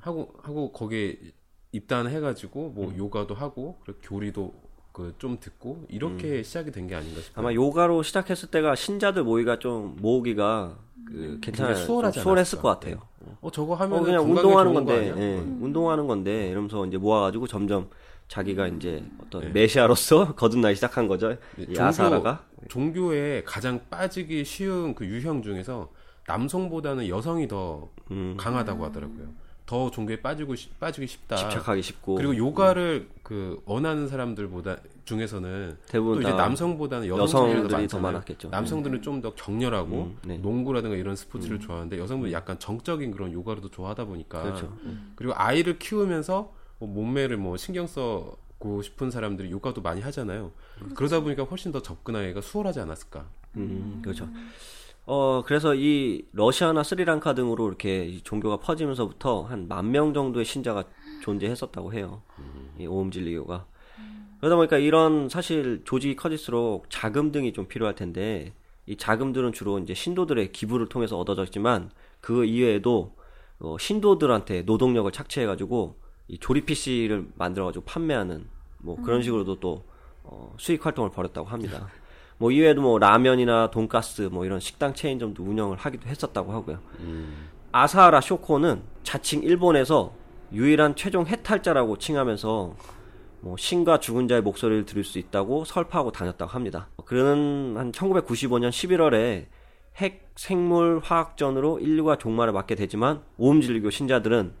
[0.00, 1.18] 하고 하고 거기에
[1.72, 4.54] 입단해가지고 뭐 요가도 하고 그리고 교리도
[4.94, 7.44] 그 좀 듣고 이렇게 시작이 된 게 아닌가 싶어요.
[7.46, 10.76] 아마 요가로 시작했을 때가 신자들 모이가 좀 모으기가
[11.06, 11.74] 그 괜찮아요.
[11.74, 12.62] 굉장히 수월하지 좀 수월했을 않았을까?
[12.62, 13.08] 것 같아요.
[13.40, 15.14] 어 저거 하면 어, 그냥 운동하는 건데?
[15.16, 17.88] 예, 운동하는 건데 이러면서 이제 모아가지고 점점
[18.28, 19.48] 자기가 이제 어떤 네.
[19.50, 21.30] 메시아로서 거듭나기 시작한 거죠.
[21.56, 22.44] 네, 이 아사라가.
[22.68, 25.90] 종교에 가장 빠지기 쉬운 그 유형 중에서
[26.26, 29.28] 남성보다는 여성이 더 음, 강하다고 하더라고요.
[29.66, 31.36] 더 종교에 빠지고 싶- 빠지기 쉽다.
[31.36, 37.98] 집착하기 쉽고 그리고 요가를 그 원하는 사람들보다 중에서는 대부분 또 이제 다 남성보다는 여성들이 더.
[37.98, 38.50] 많았겠죠.
[38.50, 40.36] 남성들은 좀더 격렬하고 음, 네.
[40.38, 44.76] 농구라든가 이런 스포츠를 좋아하는데 여성들은 약간 정적인 그런 요가를 더 좋아하다 보니까 그렇죠.
[45.16, 50.52] 그리고 아이를 키우면서 뭐 몸매를 뭐 신경 써고 싶은 사람들이 요가도 많이 하잖아요.
[50.94, 53.24] 그러다 보니까 훨씬 더 접근하기가 수월하지 않았을까.
[53.56, 54.28] 음, 그렇죠.
[55.06, 60.84] 어, 그래서 이 러시아나 스리랑카 등으로 이렇게 이 종교가 퍼지면서부터 한 만 명 정도의 신자가
[61.22, 62.22] 존재했었다고 해요.
[62.78, 63.66] 이 오음 진리교가.
[64.38, 68.52] 그러다 보니까 이런 사실 조직이 커질수록 자금 등이 좀 필요할 텐데
[68.86, 71.90] 이 자금들은 주로 이제 신도들의 기부를 통해서 얻어졌지만
[72.20, 73.14] 그 이외에도
[73.60, 75.96] 어, 신도들한테 노동력을 착취해가지고
[76.28, 78.46] 이 조립 PC를 만들어가지고 판매하는
[78.78, 79.84] 뭐 그런 식으로도 또
[80.22, 81.88] 어, 수익 활동을 벌였다고 합니다.
[82.38, 86.78] 뭐 이외에도 뭐 라면이나 돈가스 뭐 이런 식당 체인점도 운영을 하기도 했었다고 하고요.
[87.72, 90.12] 아사하라 쇼코는 자칭 일본에서
[90.52, 92.74] 유일한 최종 해탈자라고 칭하면서
[93.40, 96.88] 뭐 신과 죽은 자의 목소리를 들을 수 있다고 설파하고 다녔다고 합니다.
[97.04, 99.46] 그는 한 1995년 11월에
[99.96, 104.52] 핵 생물 화학전으로 인류가 종말을 맞게 되지만 오음진리교 신자들은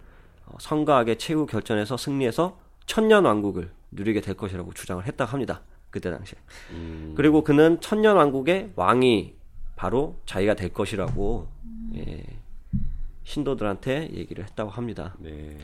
[0.46, 5.62] 어, 성가하게 최후 결전에서 승리해서 천년 왕국을 누리게 될 것이라고 주장을 했다고 합니다.
[5.94, 6.36] 그때 당시에.
[7.14, 9.36] 그리고 그는 천년 왕국의 왕이
[9.76, 11.46] 바로 자기가 될 것이라고
[11.94, 12.24] 예,
[13.22, 15.14] 신도들한테 얘기를 했다고 합니다.
[15.20, 15.56] 네.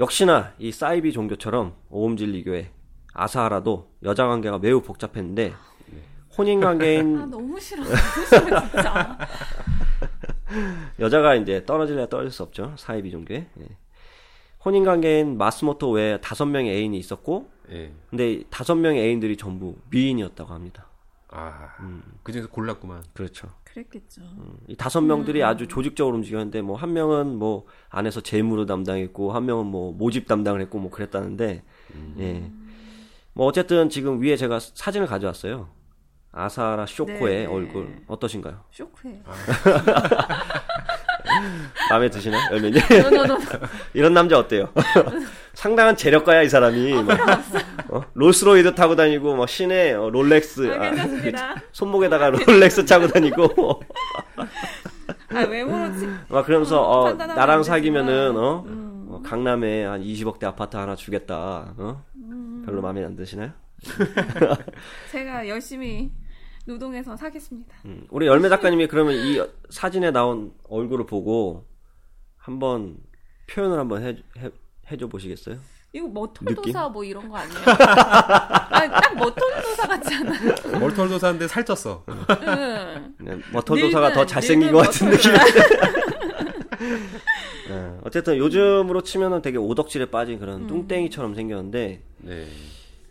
[0.00, 2.70] 역시나 이 사이비 종교처럼 오음진리교의
[3.14, 5.52] 아사하라도 여자 관계가 매우 복잡했는데
[6.36, 7.84] 혼인 관계인 아 너무 싫어.
[7.84, 7.96] 너무
[8.28, 9.18] 싫어 진짜.
[10.98, 12.74] 여자가 이제 떨어질래 떨어질 수 없죠.
[12.76, 13.46] 사이비 종교에.
[13.60, 13.66] 예.
[14.64, 17.92] 혼인 관계인 마스모토 외에 다섯 명의 애인이 있었고, 예.
[18.10, 20.86] 근데 이 다섯 명의 애인들이 전부 미인이었다고 합니다.
[21.28, 22.02] 아, 음.
[22.22, 23.02] 그 중에서 골랐구만.
[23.14, 23.48] 그렇죠.
[23.64, 24.20] 그랬겠죠.
[24.68, 29.64] 이 다섯 명들이 아주 조직적으로 움직였는데 뭐 한 명은 뭐 안에서 재무로 담당했고 한 명은
[29.64, 31.62] 뭐 모집 담당을 했고 뭐 그랬다는데
[32.18, 32.50] 예.
[33.32, 35.70] 뭐 어쨌든 지금 위에 제가 사진을 가져왔어요.
[36.32, 37.46] 아사하라 쇼코의 네.
[37.46, 38.60] 얼굴 어떠신가요?
[38.70, 39.22] 쇼크해.
[41.90, 42.40] 마음에 드시나요?
[42.52, 42.80] 열매님?
[43.02, 43.38] no no no
[43.94, 44.68] 이런 남자 어때요?
[45.54, 47.02] 상당한 재력가야 이 사람이.
[47.02, 47.18] 막,
[47.90, 48.02] 어?
[48.14, 51.54] 롤스로이스 타고 다니고 막 시내 어, 롤렉스 아, 괜찮습니다.
[51.72, 53.82] 손목에다가 롤렉스 차고 다니고
[55.34, 58.36] 아 외모로 지- 막 그러면서 어, 판단하면 나랑 안 사귀면은.
[58.36, 58.64] 어?
[58.66, 59.06] 음.
[59.10, 61.74] 어, 강남에 한 20억대 아파트 하나 주겠다.
[61.76, 62.02] 어?
[62.16, 62.62] 음.
[62.64, 63.50] 별로 마음에 안 드시나요?
[65.10, 66.10] 제가 열심히
[66.64, 67.74] 노동해서 사겠습니다.
[67.86, 71.66] 음, 우리 열매 작가님이 그러면 이 사진에 나온 얼굴을 보고
[72.36, 72.96] 한번
[73.50, 74.50] 표현을 한번 해, 해,
[74.90, 75.56] 해줘 보시겠어요?
[75.94, 76.08] 이거?
[76.08, 77.58] 머털도사 뭐 이런 거 아니에요?
[78.70, 80.78] 아니, 딱 머털도사 같지 않아요?
[80.80, 82.02] 멀털도사인데 살쪘어.
[82.08, 83.42] 응.
[83.52, 85.32] 머털도사가 늙은- 더 잘생긴 것 같은 느낌.
[87.70, 90.66] 예, 어쨌든 요즘으로 치면은 되게 오덕질에 빠진 그런 음.
[90.66, 92.46] 뚱땡이처럼 생겼는데 네.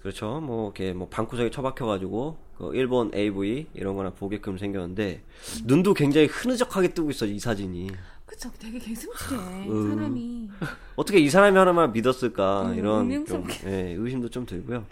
[0.01, 0.39] 그렇죠.
[0.41, 5.23] 뭐 이렇게 뭐 방구석에 처박혀가지고 그 일본 AV 이런 거나 보게끔 생겼는데
[5.65, 7.89] 눈도 굉장히 흐느적하게 뜨고 있어 이 사진이.
[8.27, 9.95] 그쵸, 되게 개슴치해 음.
[9.95, 10.49] 사람이.
[10.95, 13.47] 어떻게 이 사람이 하나만 믿었을까 음, 이런 좀.
[13.65, 14.85] 예, 의심도 좀 들고요.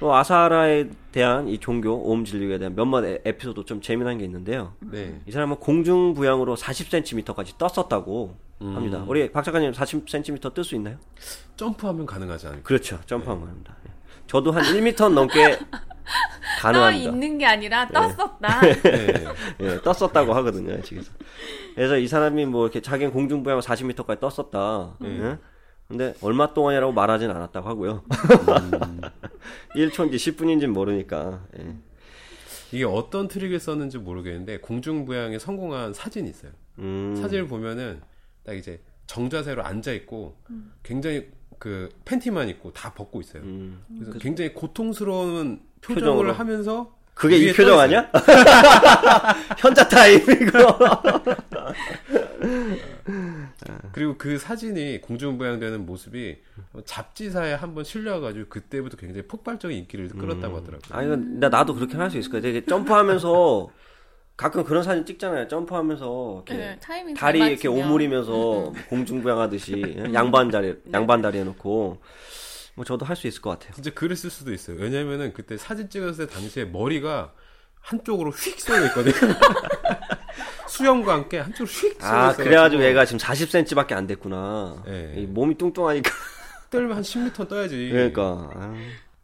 [0.00, 4.72] 또 아사라에 대한 이 종교 오음 진리에 대한 몇몇 에- 에피소드 좀 재미난 게 있는데요.
[4.80, 5.20] 네.
[5.26, 8.74] 이 사람은 공중 부양으로 40cm까지 떴었다고 음.
[8.76, 9.04] 합니다.
[9.06, 10.96] 우리 박 작가님 40cm 뜰 수 있나요?
[11.56, 12.62] 점프하면 가능하지 않을까?
[12.62, 12.98] 그렇죠.
[13.06, 13.76] 점프한 겁니다.
[13.86, 13.90] 예.
[14.26, 15.66] 저도 한 1m 넘게 떠
[16.60, 17.10] 가능합니다.
[17.10, 18.60] 있는 게 아니라 떴었다.
[18.82, 19.24] 네.
[19.60, 21.12] 예, 떴었다고 하거든요, 지금서.
[21.74, 24.96] 그래서 이 사람이 뭐 이렇게 자기는 공중부양 40m까지 떴었다.
[25.04, 25.38] 예?
[25.88, 28.02] 근데 얼마 동안이라고 말하진 않았다고 하고요.
[29.76, 31.44] 1초인지 10분인지 모르니까.
[31.58, 31.76] 예.
[32.72, 36.50] 이게 어떤 트릭을 썼는지 모르겠는데 공중부양에 성공한 사진이 있어요.
[36.78, 38.00] 음, 사진을 보면은
[38.44, 40.36] 딱 이제 정자세로 앉아 있고
[40.82, 43.42] 굉장히 그 팬티만 입고 다 벗고 있어요.
[43.42, 43.82] 음.
[43.98, 46.32] 그래서 굉장히 고통스러운 표정을 표정으로.
[46.32, 48.10] 하면서 그게 이 표정 떠 아니야?
[49.58, 50.78] 현자 타임 이거.
[53.92, 56.36] 그리고 그 사진이 공중부양되는 모습이
[56.84, 60.80] 잡지사에 한번 실려가지고 그때부터 굉장히 폭발적인 인기를 끌었다고 하더라고요.
[60.90, 62.40] 아니, 나 나도 그렇게 할 수 있을 거야.
[62.40, 63.68] 되게 점프하면서
[64.36, 65.48] 가끔 그런 사진 찍잖아요.
[65.48, 66.78] 점프하면서 이렇게 네,
[67.16, 67.68] 다리 이렇게.
[67.68, 70.12] 오므리면서 공중부양하듯이 예?
[70.12, 71.98] 양반 다리 양반 다리 해놓고
[72.76, 73.72] 뭐 저도 할 수 있을 것 같아요.
[73.74, 74.76] 진짜 그랬을 수도 있어요.
[74.78, 77.32] 왜냐면은 그때 사진 찍었을 때 당시에 머리가
[77.80, 79.14] 한쪽으로 휙 쏠려 있거든요.
[80.68, 82.42] 수영과 함께 한쪽으로 휙 쏠려 아 있어.
[82.42, 84.82] 그래가지고 얘가 지금 40cm밖에 안 됐구나.
[84.88, 85.14] 예.
[85.16, 86.10] 이 몸이 뚱뚱하니까
[86.70, 87.88] 떨면 한 10m 떠야지.
[87.90, 88.50] 그러니까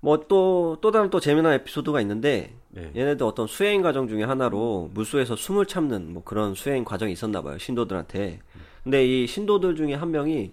[0.00, 2.90] 뭐 또 또 다른 또 재미난 에피소드가 있는데 네.
[2.96, 7.58] 얘네들 어떤 수행 과정 중에 하나로 물속에서 숨을 참는 뭐 그런 수행 과정이 있었나 봐요
[7.58, 8.40] 신도들한테.
[8.82, 10.52] 근데 이 신도들 중에 한 명이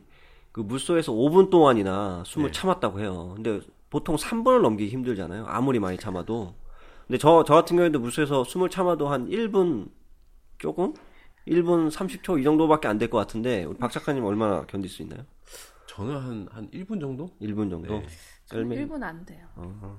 [0.52, 2.60] 그 물속에서 5분 동안이나 숨을 네.
[2.60, 3.34] 참았다고 해요.
[3.36, 3.60] 근데
[3.90, 5.46] 보통 3분을 넘기기 힘들잖아요.
[5.48, 6.54] 아무리 많이 참아도.
[7.08, 9.90] 근데 저, 저 같은 경우에도 물속에서 숨을 참아도 한 1분
[10.58, 10.94] 조금?
[11.48, 15.24] 1분 30초 이 정도밖에 안 될 것 같은데 우리 박 작가님 얼마나 견딜 수 있나요?
[15.88, 17.30] 저는 한, 한 1분 정도?
[17.42, 18.00] 1분 정도?
[18.00, 18.06] 네.
[18.54, 19.48] 열매- 1분 안 돼요.
[19.56, 19.98] 어,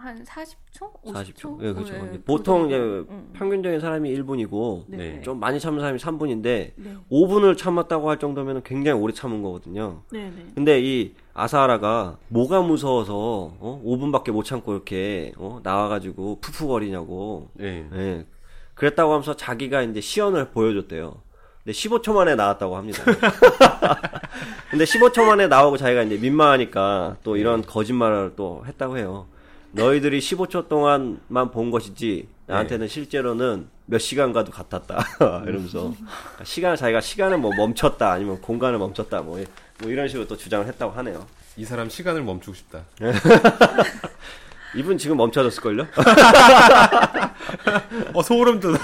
[0.00, 1.02] 한 40초?
[1.04, 1.34] 50초?
[1.34, 1.62] 40초.
[1.62, 1.92] 예, 그렇죠.
[1.92, 3.06] 네, 보통 그 이제 정도.
[3.12, 3.30] 응.
[3.34, 5.20] 평균적인 사람이 1분이고 네.
[5.20, 6.42] 좀 많이 참는 사람이 3분인데
[6.74, 6.96] 네.
[7.12, 10.02] 5분을 참았다고 할 정도면 굉장히 오래 참은 거거든요.
[10.10, 10.46] 네, 네.
[10.54, 13.14] 근데 이 아사하라가 뭐가 무서워서
[13.58, 13.82] 어?
[13.84, 15.60] 5분밖에 못 참고 이렇게 어?
[15.62, 17.50] 나와가지고 푸푸거리냐고.
[17.54, 17.86] 네.
[17.92, 18.26] 예.
[18.74, 21.20] 그랬다고 하면서 자기가 이제 시연을 보여줬대요.
[21.62, 23.04] 근데 15초 만에 나왔다고 합니다.
[24.70, 29.26] 근데 15초 만에 나오고 자기가 이제 민망하니까 또 이런 거짓말을 또 했다고 해요.
[29.72, 35.04] 너희들이 15초 동안만 본 것이지 나한테는 실제로는 몇 시간과도 같았다.
[35.46, 39.42] 이러면서 그러니까 시간을 자기가 시간을 뭐 멈췄다 아니면 공간을 멈췄다 뭐,
[39.80, 41.26] 뭐 이런 식으로 또 주장을 했다고 하네요.
[41.56, 42.84] 이 사람 시간을 멈추고 싶다.
[44.76, 45.82] 이분 지금 멈춰졌을걸요?
[48.14, 48.78] 어, 소름 돋아.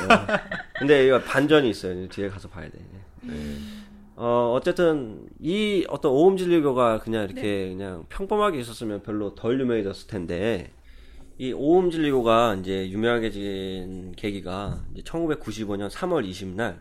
[0.78, 2.08] 근데 이거 반전이 있어요.
[2.08, 2.78] 뒤에 가서 봐야 돼.
[4.16, 10.72] 어, 어쨌든, 이 어떤 오음진리교가 그냥 이렇게 그냥 평범하게 있었으면 별로 덜 유명해졌을 텐데,
[11.38, 16.80] 이 오음진리교가 이제 유명해진 계기가 이제 1995년 3월 20날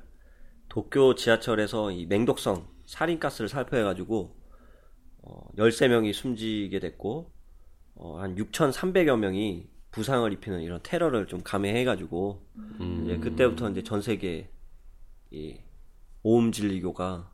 [0.70, 4.36] 도쿄 지하철에서 이 맹독성 살인가스를 살포해가지고,
[5.26, 7.32] 어, 13명이 숨지게 됐고
[7.96, 12.46] 어, 한 6,300여 명이 부상을 입히는 이런 테러를 좀 감행해가지고
[12.82, 13.02] 음.
[13.04, 14.50] 이제 그때부터 이제 전 세계
[15.32, 15.58] 이
[16.26, 17.32] 오음 진리교가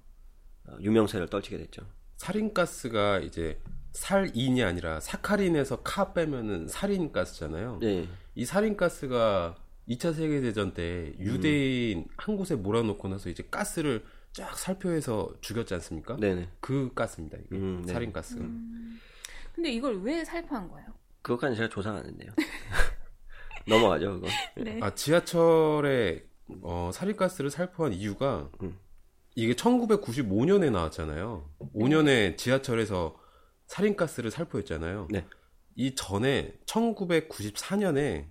[0.67, 1.84] 어, 유명세를 떨치게 됐죠.
[2.17, 3.58] 살인가스가 이제
[3.93, 7.80] 살인이 아니라 사카린에서 카 빼면은 살인가스잖아요.
[7.80, 9.56] 네, 이 살인가스가
[9.88, 16.17] 2차 세계대전 때 유대인 한 곳에 몰아놓고 나서 이제 가스를 쫙 살표해서 죽였지 않습니까?
[16.17, 16.49] 네네.
[16.60, 17.38] 그 가스입니다.
[17.38, 17.93] 이게 음, 네.
[17.93, 18.43] 살인가스가.
[19.56, 20.88] 근데 이걸 왜 살포한 거예요?
[21.21, 22.32] 그것까지 제가 조사가 안 했네요.
[23.67, 24.27] 넘어가죠, 그거.
[24.58, 24.80] 네.
[24.82, 26.25] 아 지하철에
[26.61, 28.77] 어, 살인가스를 살포한 이유가 음.
[29.35, 31.49] 이게 1995년에 나왔잖아요.
[31.73, 33.17] 5년에 지하철에서
[33.67, 35.07] 살인가스를 살포했잖아요.
[35.09, 35.25] 네.
[35.75, 38.27] 이 전에 1994년에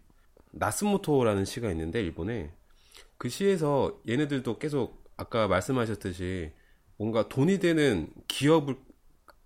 [0.53, 2.53] 나스모토라는 시가 있는데 일본에
[3.17, 6.53] 그 시에서 얘네들도 계속 아까 말씀하셨듯이
[6.97, 8.77] 뭔가 돈이 되는 기업을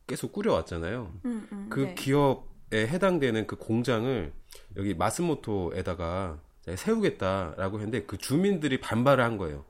[0.06, 1.12] 계속 꾸려왔잖아요.
[1.24, 1.94] 음, 음, 그 네.
[1.94, 4.32] 기업에 해당되는 그 공장을
[4.76, 6.40] 여기 마스모토에다가
[6.76, 9.64] 세우겠다라고 했는데 그 주민들이 반발을 한 거예요.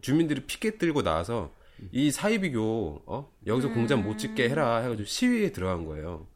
[0.00, 1.52] 주민들이 피켓 들고 나와서
[1.92, 6.26] 이 사이비교 어 여기서 공장 못 짓게 해라 해가지고 시위에 들어간 거예요.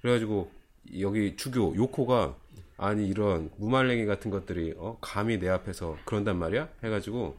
[0.00, 0.50] 그래가지고
[1.00, 2.36] 여기 주교 요코가
[2.76, 7.38] 아니 이런 무말랭이 같은 것들이 어 감히 내 앞에서 그런단 말이야 해가지고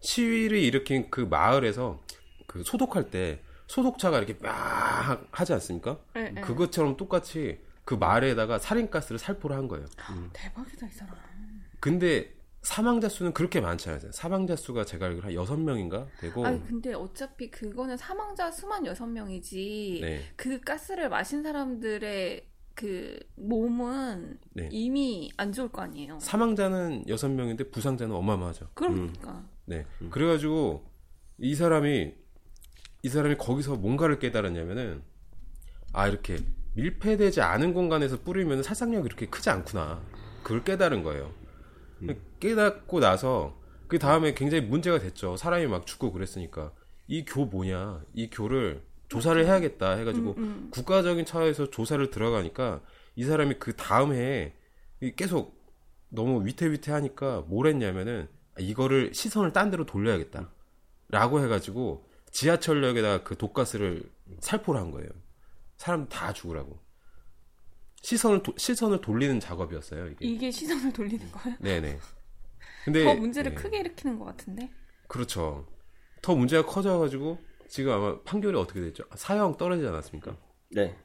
[0.00, 2.00] 시위를 일으킨 그 마을에서
[2.46, 5.98] 그 소독할 때 소독차가 이렇게 막 하지 않습니까?
[6.14, 6.40] 네, 네.
[6.42, 9.86] 그것처럼 똑같이 그 말에다가 살인가스를 살포를 한 거예요.
[10.32, 11.31] 대박이다 이 사람.
[11.82, 14.12] 근데 사망자 수는 그렇게 많지 않아요.
[14.12, 19.06] 사망자 수가 제가 알기로 한 여섯 명인가 되고 아니 근데 어차피 그거는 사망자 수만 여섯
[19.06, 20.20] 명이지 네.
[20.36, 24.68] 그 가스를 마신 사람들의 그 몸은 네.
[24.70, 26.20] 이미 안 좋을 거 아니에요.
[26.20, 28.68] 사망자는 여섯 명인데 부상자는 어마어마하죠.
[28.74, 29.84] 그러니까 네.
[30.10, 30.88] 그래가지고
[31.38, 32.14] 이 사람이
[33.02, 35.02] 이 사람이 거기서 뭔가를 깨달았냐면은
[35.92, 36.38] 아 이렇게
[36.76, 40.00] 밀폐되지 않은 공간에서 뿌리면 살상력이 이렇게 크지 않구나.
[40.44, 41.41] 그걸 깨달은 거예요.
[42.40, 45.36] 깨닫고 나서 그 다음에 굉장히 문제가 됐죠.
[45.36, 46.72] 사람이 막 죽고 그랬으니까
[47.08, 48.02] 이 교 뭐냐?
[48.14, 52.80] 이 교를 조사를 해야겠다 해가지고 음, 국가적인 차원에서 조사를 들어가니까
[53.16, 54.54] 이 사람이 그 다음 해에
[55.02, 55.60] 이 계속
[56.08, 60.50] 너무 위태위태하니까 뭘 했냐면은 아, 이거를 시선을 딴 데로 돌려야겠다.
[61.08, 64.02] 라고 해가지고 지하철역에다가 그 독가스를
[64.40, 65.10] 살포를 한 거예요.
[65.76, 66.78] 사람 다 죽으라고.
[68.02, 70.08] 시선을 도- 시선을 돌리는 작업이었어요.
[70.08, 70.26] 이게.
[70.26, 71.56] 이게 시선을 돌리는 거예요?
[71.60, 71.98] 네네.
[72.84, 73.62] 근데 더 문제를 네.
[73.62, 74.70] 크게 일으키는 것 같은데.
[75.08, 75.66] 그렇죠.
[76.20, 77.38] 더 문제가 커져가지고
[77.68, 79.04] 지금 아마 판결이 어떻게 됐죠?
[79.14, 80.36] 사형 떨어지지 않았습니까?
[80.72, 80.96] 네.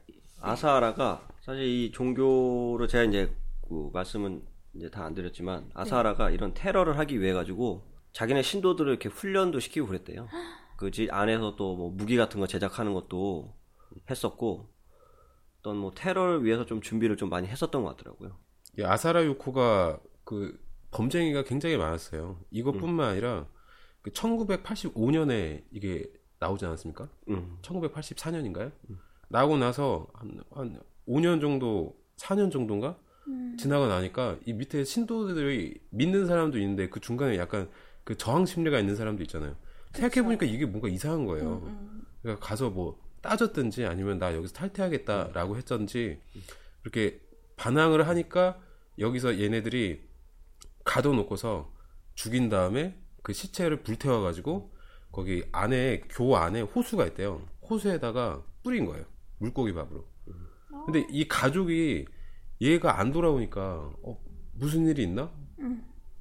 [0.42, 3.34] 아사하라가 사실 이 종교로 제가 이제
[3.68, 4.44] 그 말씀은
[4.76, 7.84] 이제 다 안 드렸지만 아사하라가 이런 테러를 하기 위해 가지고
[8.14, 10.28] 자기네 신도들을 이렇게 훈련도 시키고 그랬대요.
[10.78, 13.54] 그 집 안에서 또 뭐 무기 같은 거 제작하는 것도
[14.10, 14.70] 했었고
[15.67, 18.38] 어떤 뭐 테러를 위해서 좀 준비를 좀 많이 했었던 것 같더라고요.
[18.80, 20.58] 이 아사라 요코가 그
[20.91, 22.39] 범죄행위가 굉장히 많았어요.
[22.51, 23.47] 이것뿐만 아니라
[24.01, 27.10] 그 1985년에 이게 나오지 않았습니까?
[27.30, 27.58] 음.
[27.62, 28.71] 1984년인가요?
[29.27, 32.97] 나오고 나서 한, 한 5년 정도, 4년 정도인가?
[33.58, 37.69] 지나고 나니까 이 밑에 신도들이 믿는 사람도 있는데 그 중간에 약간
[38.06, 39.58] 그 저항 심리가 있는 사람도 있잖아요.
[39.91, 41.62] 생각해보니까 이게 뭔가 이상한 거예요.
[41.65, 42.97] 음, 그러니까 가서 뭐
[43.28, 46.22] 따졌든지 아니면 나 여기서 탈퇴하겠다라고 했던지
[46.84, 47.20] 이렇게
[47.58, 48.58] 반항을 하니까
[49.00, 50.02] 여기서 얘네들이
[50.86, 51.74] 가둬놓고서
[52.16, 54.74] 죽인 다음에 그 시체를 불태워가지고
[55.12, 57.46] 거기 안에 교 안에 호수가 있대요.
[57.70, 59.06] 호수에다가 뿌린 거예요.
[59.40, 60.08] 물고기 밥으로.
[60.86, 62.06] 근데 이 가족이
[62.62, 65.30] 얘가 안 돌아오니까 어, 무슨 일이 있나?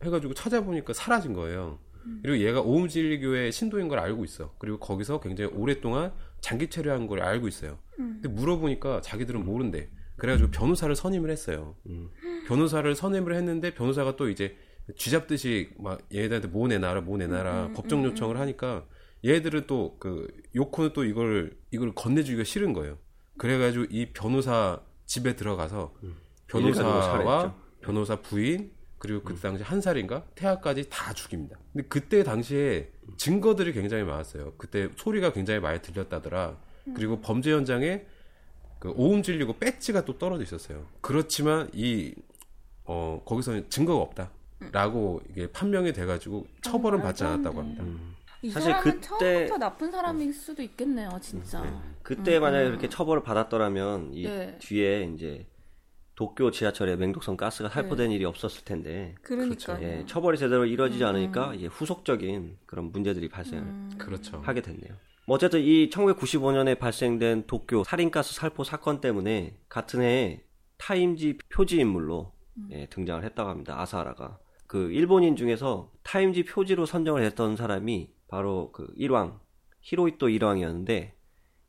[0.03, 1.79] 해가지고 찾아보니까 사라진 거예요.
[2.23, 4.55] 그리고 얘가 오음진리교의 신도인 걸 알고 있어.
[4.59, 6.12] 그리고 거기서 굉장히 오랫동안
[6.46, 7.76] 장기 체류한 걸 알고 있어요.
[7.96, 9.88] 근데 물어보니까 자기들은 모른대.
[10.16, 11.74] 그래가지고 변호사를 선임을 했어요.
[12.46, 14.56] 변호사를 선임을 했는데 변호사가 또 이제
[14.96, 18.87] 쥐잡듯이 막 얘네들한테 뭐 내놔라 뭐 내놔라 법정 요청을 하니까
[19.24, 22.97] 얘들은 또 그 요코는 또 이걸 이걸 건네주기가 싫은 거예요.
[23.38, 25.94] 그래가지고 이 변호사 집에 들어가서
[26.47, 27.57] 변호사와.
[27.80, 28.70] 변호사 부인
[29.07, 31.57] 그리고 그때 당시 한 살인가 태아까지 다 죽입니다.
[31.72, 34.54] 근데 그때 당시에 증거들이 굉장히 많았어요.
[34.59, 36.59] 그때 소리가 굉장히 많이 들렸다더라.
[36.94, 38.04] 그리고 범죄 현장에
[38.80, 40.86] 그 오음 질리고 배지가 또 떨어져 있었어요.
[41.00, 42.14] 그렇지만 이
[42.84, 47.61] 어, 거기서는 증거가 없다라고 이게 판명이 돼가지고 처벌은 받지 않았다고 돼.
[47.61, 47.84] 합니다.
[48.42, 51.64] 이 사실 사람은 그때- 처음부터 나쁜 사람일 수도 있겠네요, 진짜.
[52.02, 54.57] 그때 만약에 그렇게 처벌을 받았더라면 이 네.
[54.61, 55.46] 뒤에 이제
[56.17, 59.81] 도쿄 지하철에 맹독성 가스가 살포된 일이 없었을 텐데 그러니까.
[59.83, 64.39] 예, 처벌이 제대로 이루어지지 않으니까 이제 후속적인 그런 문제들이 발생을 그렇죠.
[64.39, 64.95] 하게 됐네요.
[65.27, 70.43] 뭐 어쨌든 이 1995년에 발생된 도쿄 살인가스 살포 사건 때문에 같은 해에
[70.79, 72.33] 타임지 표지 인물로
[72.71, 73.79] 예, 등장을 했다고 합니다.
[73.81, 79.39] 아사하라가 그 일본인 중에서 타임지 표지로 선정을 했던 사람이 바로 그 일왕
[79.82, 81.14] 히로히토 일왕이었는데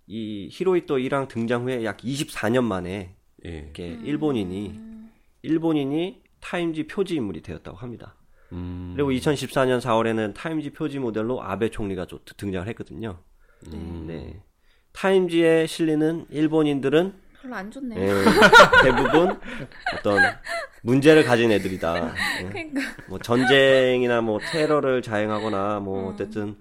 [0.07, 3.49] 이 히로히토 일왕 등장 후에 약 24년 만에 예.
[3.49, 4.79] 이렇게 일본인이
[5.41, 8.15] 일본인이 타임지 표지 인물이 되었다고 합니다.
[8.51, 8.93] 음.
[8.95, 13.19] 그리고 2014년 4월에는 타임지 표지 모델로 아베 총리가 또 등장을 했거든요.
[13.69, 14.41] 네.
[14.93, 17.95] 타임지에 실리는 일본인들은 별로 안 좋네.
[17.97, 18.23] 예,
[18.83, 19.39] 대부분
[19.97, 20.19] 어떤
[20.81, 22.13] 문제를 가진 애들이다.
[22.43, 22.49] 예.
[22.49, 22.81] 그러니까.
[23.07, 26.57] 뭐 전쟁이나 뭐 테러를 자행하거나 뭐 어쨌든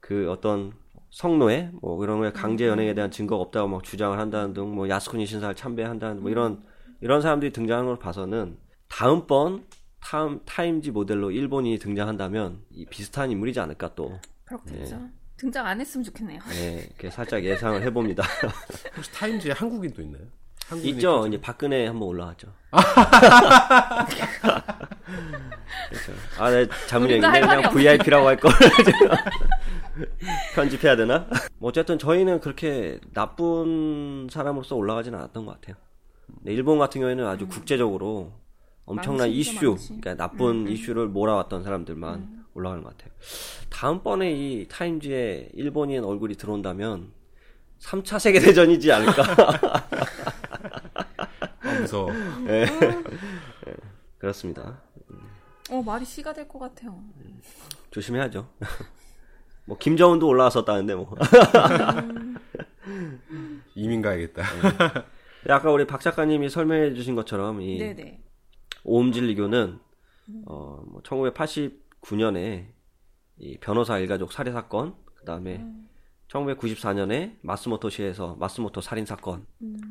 [0.00, 0.72] 그 어떤
[1.10, 5.26] 성노예 뭐 이런 거에 강제 연행에 대한 증거가 없다고 막 주장을 한다는 등 뭐 야스쿠니
[5.26, 6.62] 신사를 참배한다는 뭐 이런
[7.00, 8.56] 이런 사람들이 등장하는 걸 봐서는
[8.88, 9.64] 다음번
[10.00, 14.96] 타임, 타임지 모델로 일본인이 등장한다면 이 비슷한 인물이지 않을까 또 그렇겠죠.
[14.96, 15.02] 네.
[15.36, 16.40] 등장 안 했으면 좋겠네요.
[16.54, 18.22] 예, 이렇게 살짝 예상을 해봅니다.
[18.96, 20.22] 혹시 타임즈에 한국인도 있나요?
[20.82, 21.26] 있죠.
[21.26, 22.48] 이제 박근혜 한번 올라왔죠.
[25.88, 26.12] 그렇죠.
[26.38, 27.26] 아, 네, 잘못 우리도 얘기했네.
[27.26, 28.52] 할 말이 그냥 VIP라고 할 걸.
[30.54, 31.28] 편집해야 되나?
[31.58, 35.76] 뭐 어쨌든 저희는 그렇게 나쁜 사람으로서 올라가지는 않았던 것 같아요.
[36.42, 38.32] 네, 일본 같은 경우에는 아주 국제적으로
[38.84, 39.88] 엄청난 이슈, 많지.
[40.00, 43.12] 그러니까 나쁜 이슈를 몰아왔던 사람들만 올라가는 것 같아요.
[43.70, 47.12] 다음번에 이 타임즈에 일본인 얼굴이 들어온다면
[47.80, 49.22] 3차 세계대전이지 않을까.
[51.62, 52.10] 아, 무서워.
[52.48, 52.66] 예.
[54.18, 54.80] 그렇습니다.
[55.70, 57.02] 어 말이 씨가 될 것 같아요.
[57.90, 58.48] 조심해야죠.
[59.66, 61.14] 뭐 김정은도 올라왔었다는데 뭐.
[63.74, 64.42] 이민 가야겠다.
[65.44, 68.22] 네, 아까 우리 박 작가님이 설명해 주신 것처럼 이 네네.
[68.84, 69.78] 오음진리교는
[70.46, 72.68] 어, 뭐 1989년에
[73.38, 75.64] 이 변호사 일가족 살해 사건, 그다음에
[76.28, 79.46] 1994년에 마스모토시에서 마스모토 살인 사건,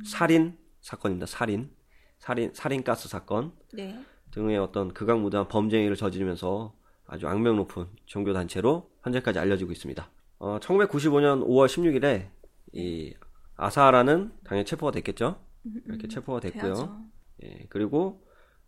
[0.06, 1.26] 살인 사건입니다.
[1.26, 1.70] 살인,
[2.18, 4.00] 살인, 살인 가스 사건 네.
[4.32, 6.74] 등의 어떤 극악무도한 범죄행위를 저지르면서
[7.08, 10.10] 아주 악명 높은 종교 단체로 현재까지 알려지고 있습니다.
[10.40, 12.28] 어, 1995년 5월 16일에
[12.74, 13.14] 이
[13.56, 15.40] 아사라는 당연히 체포가 됐겠죠.
[15.86, 16.62] 이렇게 체포가 됐고요.
[16.62, 16.98] 돼야죠.
[17.44, 18.22] 예, 그리고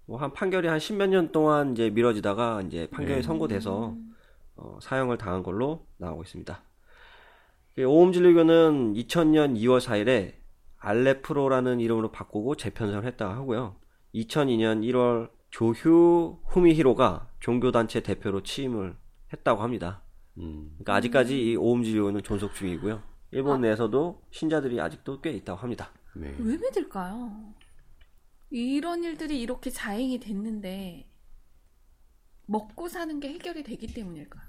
[0.06, 3.96] 뭐 한 판결이 한 십몇 년 동안 이제 미뤄지다가 이제 판결이 선고돼서
[4.56, 6.64] 어, 사형을 당한 걸로 나오고 있습니다.
[7.78, 10.34] 이 오음진리교는 2000년 2월 4일에
[10.78, 13.76] 알레프로라는 이름으로 바꾸고 재편성을 했다 하고요.
[14.16, 18.96] 2002년 1월 조휴 후미히로가 종교단체 대표로 취임을
[19.34, 20.02] 했다고 합니다.
[20.38, 20.70] 음.
[20.76, 23.02] 그러니까 아직까지 이 오음진리교는 존속 중이고요.
[23.32, 25.92] 일본 내에서도 신자들이 아직도 꽤 있다고 합니다.
[26.16, 26.36] 네.
[26.40, 27.54] 왜 믿을까요?
[28.50, 31.10] 이런 일들이 이렇게 자행이 됐는데
[32.46, 34.48] 먹고 사는 게 해결이 되기 때문일까요?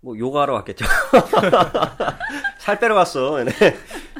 [0.00, 0.84] 뭐 요가하러 왔겠죠.
[2.60, 3.40] 살 빼러 갔어.
[3.40, 3.50] 얘네.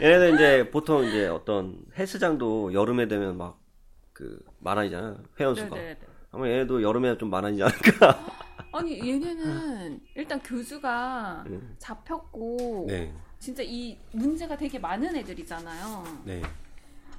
[0.03, 5.19] 얘네들 이제 보통 이제 어떤 헬스장도 여름에 되면 막그 많아지잖아.
[5.39, 5.77] 회원수가.
[5.77, 6.01] 네네네.
[6.33, 8.46] 아마 얘네도 여름에 좀 많아지지 않을까.
[8.73, 11.59] 아니 얘네는 일단 교주가 네.
[11.79, 13.13] 잡혔고 네.
[13.39, 16.23] 진짜 이 문제가 되게 많은 애들이잖아요.
[16.25, 16.43] 네.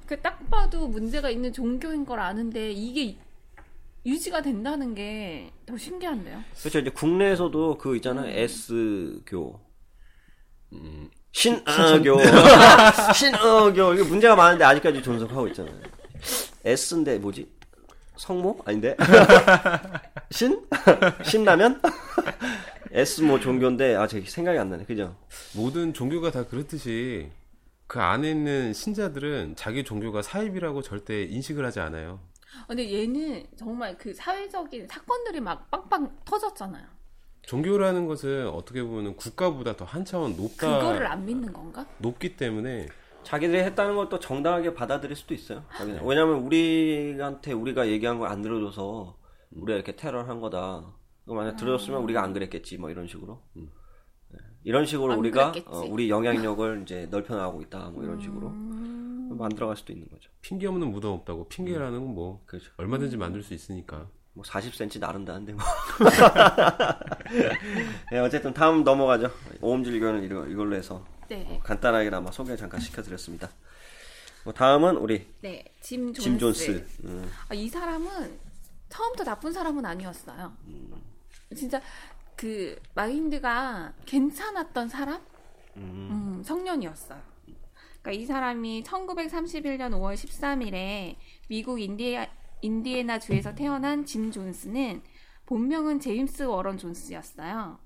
[0.06, 3.18] 그 딱 봐도 문제가 있는 종교인 걸 아는데 이게
[4.06, 6.42] 유지가 된다는 게 더 신기한데요.
[6.60, 6.78] 그렇죠.
[6.78, 8.26] 이제 국내에서도 그 있잖아.
[8.26, 9.60] S교.
[10.72, 11.10] 음.
[11.32, 12.18] 신어교.
[13.14, 13.94] 신어교.
[13.94, 15.78] 이게 문제가 많은데 아직까지 존속하고 있잖아요.
[16.64, 17.46] S인데 뭐지?
[18.18, 18.60] 성모?
[18.64, 18.96] 아닌데?
[20.30, 20.62] 신?
[21.24, 21.80] 신라면?
[22.92, 24.84] S 뭐 종교인데 아 제 생각이 안 나네.
[24.84, 25.16] 그죠?
[25.54, 27.30] 모든 종교가 다 그렇듯이
[27.86, 32.20] 그 안에 있는 신자들은 자기 종교가 사입이라고 절대 인식을 하지 않아요.
[32.66, 36.84] 근데 얘는 정말 그 사회적인 사건들이 막 빵빵 터졌잖아요.
[37.42, 41.86] 종교라는 것은 어떻게 보면 국가보다 더 한 차원 높다 그거를 안 믿는 건가?
[41.98, 42.88] 높기 때문에
[43.28, 45.62] 자기들이 했다는 걸 또 정당하게 받아들일 수도 있어요.
[45.76, 46.02] 자기는.
[46.04, 49.18] 왜냐면 우리한테 우리가 얘기한 걸 안 들어줘서
[49.52, 50.94] 우리가 이렇게 테러를 한 거다.
[51.26, 52.78] 만약 들어줬으면 우리가 안 그랬겠지.
[52.78, 53.42] 뭐 이런 식으로.
[53.52, 53.64] 네.
[54.64, 55.52] 이런 식으로 안 우리가.
[55.66, 57.90] 어, 우리 영향력을 이제 넓혀 나가고 있다.
[57.90, 59.36] 뭐 이런 식으로 음.
[59.38, 60.30] 만들어갈 수도 있는 거죠.
[60.40, 62.70] 핑계 없는 무덤 없다고 핑계라는 건뭐 그렇죠.
[62.78, 64.06] 얼마든지 만들 수 있으니까.
[64.32, 65.62] 뭐 40cm 나른다는데 뭐.
[68.10, 69.30] 네, 어쨌든 다음 넘어가죠.
[69.60, 71.60] 옴진리교는 이거, 이걸로 해서 네.
[71.62, 73.50] 간단하게나마 소개 잠깐 시켜드렸습니다.
[74.44, 75.64] 뭐 다음은 우리 네.
[75.80, 76.22] 짐 존스.
[76.22, 76.86] 짐 존스.
[77.04, 77.30] 음.
[77.48, 78.38] 아, 이 사람은
[78.88, 80.52] 처음부터 나쁜 사람은 아니었어요.
[81.54, 81.80] 진짜
[82.36, 85.20] 그 마인드가 괜찮았던 사람?
[85.76, 87.20] 음, 청년이었어요.
[88.00, 91.16] 그러니까 이 사람이 1931년 5월 13일에
[91.48, 92.26] 미국 인디아,
[92.62, 95.02] 인디애나 주에서 태어난 짐 존스는
[95.46, 97.78] 본명은 제임스 워런 존스였어요.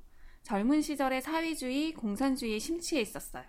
[0.42, 3.44] 젊은 시절에 사회주의, 공산주의에 심취해 있었어요.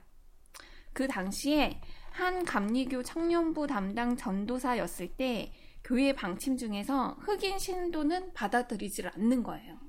[0.94, 1.82] 그 당시에
[2.12, 5.52] 한 감리교 청년부 담당 전도사였을 때
[5.84, 9.80] 교회 방침 중에서 흑인 신도는 받아들이질 않는 거예요.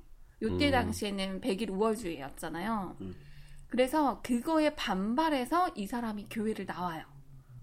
[0.41, 0.71] 요때 음.
[0.71, 2.97] 당시에는 백일 우월주의였잖아요.
[3.01, 3.15] 음.
[3.67, 7.05] 그래서 그거에 반발해서 이 사람이 교회를 나와요.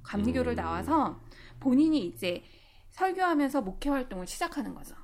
[0.05, 0.57] 감리교를 음.
[0.57, 1.20] 나와서
[1.61, 2.43] 본인이 이제
[2.90, 4.95] 설교하면서 목회 활동을 시작하는 거죠.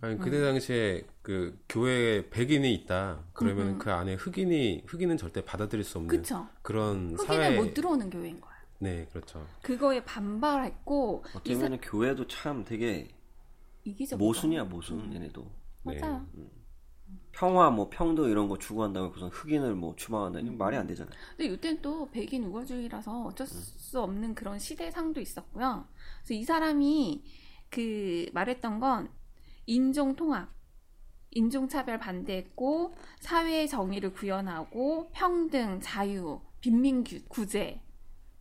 [0.00, 3.24] 아니 그때 당시에 그 교회에 백인이 있다.
[3.32, 3.78] 그러면 음, 음.
[3.78, 6.46] 그 안에 흑인이 흑인은 절대 받아들일 수 없는 그쵸?
[6.62, 7.56] 그런 흑인은 사회.
[7.56, 8.52] 못 들어오는 교회인 거예요.
[8.80, 9.46] 네, 그렇죠.
[9.62, 13.08] 그거에 반발했고 어떻게 이 사- 보면 교회도 참 되게
[13.84, 14.16] 이기적이죠.
[14.16, 15.50] 모순이야 모순 얘네도
[15.84, 16.00] 네.
[16.00, 16.26] 맞아요.
[17.32, 21.14] 평화 뭐 평등 이런 거 추구한다고 무슨 흑인을 뭐 추방한다니 말이 안 되잖아요.
[21.36, 25.86] 근데 이때는 또 백인 우월주의라서 어쩔 수 없는 그런 시대상도 있었고요.
[26.24, 27.24] 그래서 이 사람이
[27.70, 29.10] 그 말했던 건
[29.66, 30.48] 인종 통합,
[31.30, 37.80] 인종 차별 반대했고 사회의 정의를 구현하고 평등, 자유, 빈민 규- 구제.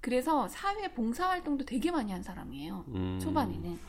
[0.01, 2.85] 그래서 사회 봉사 활동도 되게 많이 한 사람이에요.
[2.89, 3.19] 음.
[3.21, 3.79] 초반에는.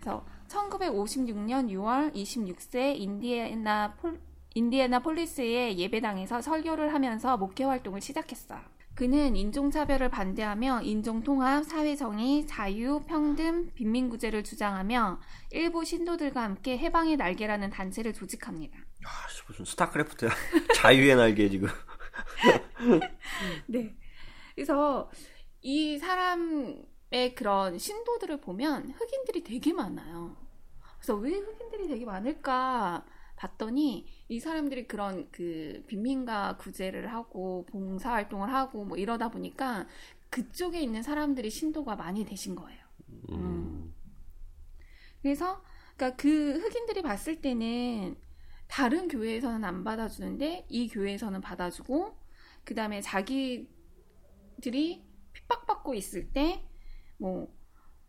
[0.00, 4.20] 그래서 1956년 6월 26세 인디애나 폴,
[4.54, 8.60] 인디애나 폴리스의 예배당에서 설교를 하면서 목회 활동을 시작했어요.
[8.94, 15.20] 그는 인종차별을 반대하며 인종통합, 사회정의, 자유, 평등, 빈민구제를 주장하며
[15.50, 18.78] 일부 신도들과 함께 해방의 날개라는 단체를 조직합니다.
[18.78, 20.30] 아, 씨, 무슨 스타크래프트야.
[20.76, 21.68] 자유의 날개 지금.
[23.66, 23.96] 네.
[24.54, 25.10] 그래서
[25.62, 30.36] 이 사람의 그런 신도들을 보면 흑인들이 되게 많아요.
[30.98, 33.04] 그래서 왜 흑인들이 되게 많을까
[33.36, 39.86] 봤더니 이 사람들이 그런 그 빈민가 구제를 하고 봉사 활동을 하고 뭐 이러다 보니까
[40.30, 42.80] 그쪽에 있는 사람들이 신도가 많이 되신 거예요.
[43.30, 43.94] 음.
[45.20, 45.62] 그래서
[45.96, 48.16] 그러니까 그 흑인들이 봤을 때는
[48.66, 52.16] 다른 교회에서는 안 받아주는데 이 교회에서는 받아주고
[52.64, 53.68] 그 다음에 자기들이
[55.32, 56.72] 핍박받고 있을 때
[57.22, 57.54] 뭐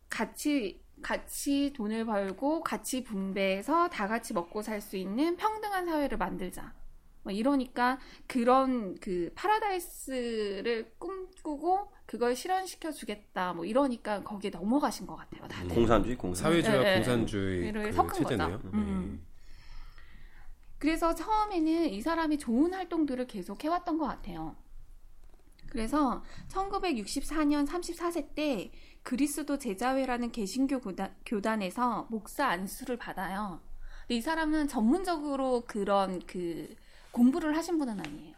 [0.09, 6.73] 같이 같이 돈을 벌고 같이 분배해서 다 같이 먹고 살 수 있는 평등한 사회를 만들자.
[7.21, 13.53] 뭐 이러니까 그런 그 파라다이스를 꿈꾸고 그걸 실현시켜 주겠다.
[13.53, 15.47] 뭐 이러니까 거기에 넘어가신 것 같아요.
[15.47, 15.73] 다들.
[15.73, 16.43] 공산주의 공산.
[16.51, 16.95] 사회주의와 네, 네.
[16.95, 18.57] 공산주의 이를 그 섞은 체제네요.
[18.57, 18.69] 거죠.
[18.73, 19.25] 음.
[20.77, 24.55] 그래서 처음에는 이 사람이 좋은 활동들을 계속 해왔던 것 같아요.
[25.69, 28.71] 그래서 1964년 34세 때
[29.03, 33.61] 그리스도 제자회라는 개신교 교단, 교단 에서 목사 안수를 받아요.
[34.01, 36.73] 근데 이 사람은 전문적으로 그런 그
[37.11, 38.33] 공부를 하신 분은 아니에요.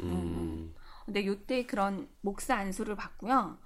[0.00, 0.74] 음.
[1.06, 3.58] 근데 요때 그런 목사 안수를 받고요.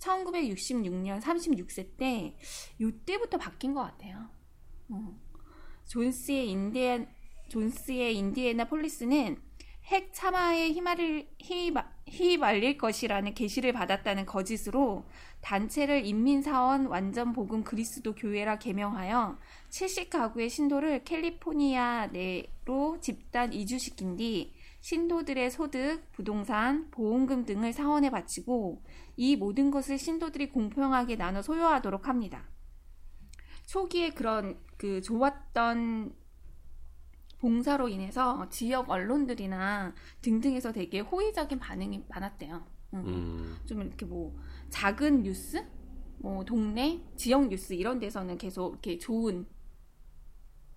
[0.00, 2.36] 1966년 36세 때
[2.80, 4.28] 요때부터 바뀐 것 같아요.
[4.90, 5.16] 어.
[5.86, 7.08] 존스의 인디애
[7.48, 9.40] 존스의 인디애나 폴리스는
[9.86, 15.04] 핵 참화에 휘말릴, 휘마- 휘말릴 것이라는 계시를 받았다는 거짓으로
[15.40, 19.38] 단체를 인민사원 완전 복음 그리스도 교회라 개명하여
[19.70, 28.82] 70가구의 신도를 캘리포니아 내로 집단 이주시킨 뒤 신도들의 소득, 부동산, 보험금 등을 사원에 바치고
[29.16, 32.48] 이 모든 것을 신도들이 공평하게 나눠 소유하도록 합니다.
[33.66, 36.14] 초기에 그런 그 좋았던
[37.40, 42.66] 봉사로 인해서 지역 언론들이나 등등에서 되게 호의적인 반응이 많았대요.
[42.94, 43.04] 음.
[43.06, 43.56] 음.
[43.64, 44.38] 좀 이렇게 뭐
[44.68, 45.66] 작은 뉴스,
[46.18, 49.46] 뭐 동네, 지역 뉴스 이런 데서는 계속 이렇게 좋은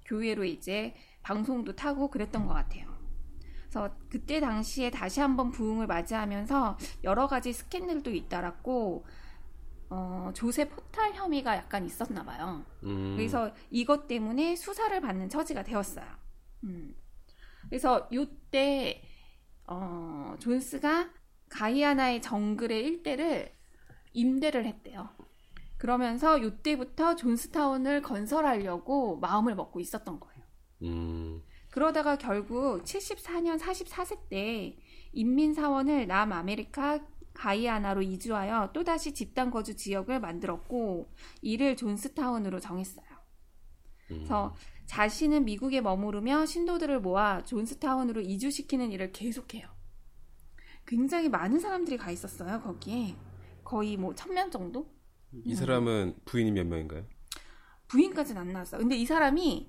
[0.05, 2.93] 교회로 이제 방송도 타고 그랬던 것 같아요.
[3.63, 9.05] 그래서 그때 당시에 다시 한번 부흥을 맞이하면서 여러 가지 스캔들도 잇따랐고
[9.89, 12.63] 어, 조세 포탈 혐의가 약간 있었나 봐요.
[12.83, 13.15] 음.
[13.17, 16.22] 그래서 이것 때문에 수사를 받는 처지가 되었어요.
[16.63, 16.95] 음.
[17.69, 19.01] 그래서 이때
[19.65, 21.09] 어, 존스가
[21.49, 23.53] 가이아나의 정글의 일대를
[24.13, 25.09] 임대를 했대요.
[25.77, 30.43] 그러면서 이때부터 존스타운을 건설하려고 마음을 먹고 있었던 거예요.
[30.83, 31.43] 음.
[31.69, 34.77] 그러다가 결국 74년 44세 때
[35.11, 41.11] 인민사원을 남아메리카 가이아나로 이주하여 또다시 집단 거주 지역을 만들었고
[41.41, 43.05] 이를 존스타운으로 정했어요.
[44.07, 44.55] 그래서
[44.97, 49.67] 자신은 미국에 머무르며 신도들을 모아 존스타운으로 이주시키는 일을 계속해요.
[50.85, 53.15] 굉장히 많은 사람들이 가 있었어요, 거기에.
[53.63, 54.87] 거의 뭐 천 명 정도?
[55.31, 57.07] 이 사람은 부인이 몇 명인가요?
[57.87, 58.81] 부인까지는 안 나왔어요.
[58.81, 59.67] 근데 이 사람이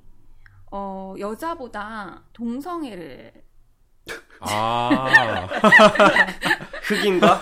[0.70, 3.32] 어, 여자보다 동성애를
[4.47, 5.47] 아.
[6.84, 7.40] 흑인과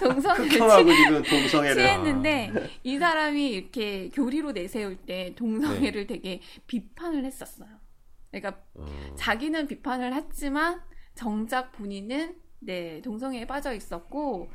[0.00, 2.52] 동성애를 지금 동성애를 취했는데
[2.84, 7.68] 이 사람이 이렇게 교리로 내세울 때 동성애를 되게 비판을 했었어요.
[8.30, 10.82] 그러니까 어, 자기는 비판을 했지만
[11.14, 14.50] 정작 본인은 네 동성애에 빠져 있었고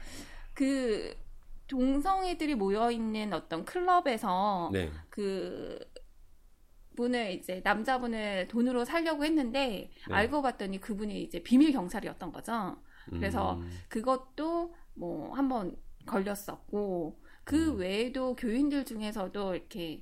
[0.53, 1.16] 그
[1.68, 4.91] 동성애들이 모여 있는 어떤 클럽에서 네.
[5.09, 5.80] 그
[6.95, 10.13] 분을 이제 남자분을 돈으로 살려고 했는데 네.
[10.13, 12.77] 알고 봤더니 그분이 이제 비밀 경찰이었던 거죠.
[13.09, 15.75] 그래서 음, 그것도 뭐 한번
[16.05, 17.77] 걸렸었고 그 음.
[17.77, 20.01] 외에도 교인들 중에서도 이렇게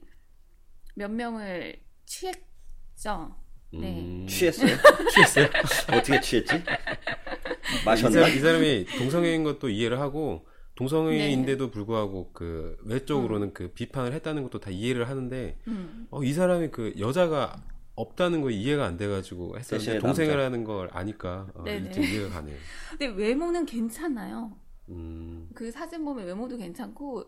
[0.96, 3.36] 몇 명을 취했죠.
[3.74, 4.00] 네.
[4.00, 4.28] 음.
[4.28, 4.76] 취했어요?
[5.14, 5.48] 취했어요.
[5.92, 6.56] 어떻게 취했지?
[6.56, 8.28] 이, 마셨나?
[8.28, 14.72] 이 사람이 동성애인 것도 이해를 하고 동성애인데도 불구하고 그 외적으로는 그 비판을 했다는 것도 다
[14.72, 16.08] 이해를 하는데 음.
[16.10, 17.56] 어, 이 사람이 그 여자가
[17.96, 21.90] 없다는 거 이해가 안 돼가지고 했었는데 동생이라는 걸 아니까 어, 네네.
[21.90, 22.58] 이제 이해가 가네요.
[22.98, 24.52] 근데 외모는 괜찮아요.
[24.90, 27.24] 음, 그 사진 보면 외모도 괜찮고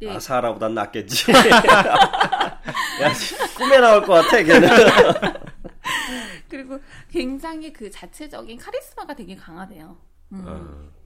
[0.00, 0.10] 네.
[0.10, 1.30] 아, 사라보단 낫겠지.
[1.30, 3.12] 야,
[3.56, 4.68] 꿈에 나올 것 같아, 걔는.
[6.48, 6.80] 그리고
[7.10, 9.96] 굉장히 그 자체적인 카리스마가 되게 강하대요.
[10.32, 10.44] 음.
[10.46, 10.99] 아,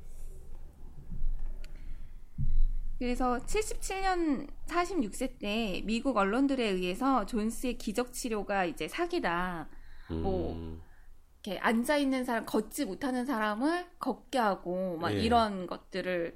[2.98, 9.68] 그래서 77년 46세 때 미국 언론들에 의해서 존스의 기적 치료가 이제 사기다.
[10.10, 10.80] 뭐 음,
[11.42, 15.20] 이렇게 앉아 있는 사람, 걷지 못하는 사람을 걷게 하고 막 예.
[15.20, 16.34] 이런 것들을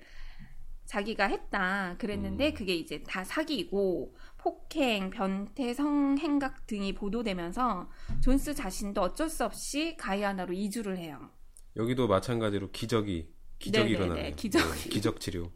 [0.86, 1.96] 자기가 했다.
[1.98, 2.54] 그랬는데 음.
[2.54, 7.90] 그게 이제 다 사기고 폭행, 변태, 성행각 등이 보도되면서
[8.22, 11.30] 존스 자신도 어쩔 수 없이 가이아나로 이주를 해요.
[11.76, 13.28] 여기도 마찬가지로 기적이
[13.58, 14.36] 기적이 네네네, 일어나네요.
[14.36, 14.64] 기적이.
[14.64, 15.52] 네, 기적 치료.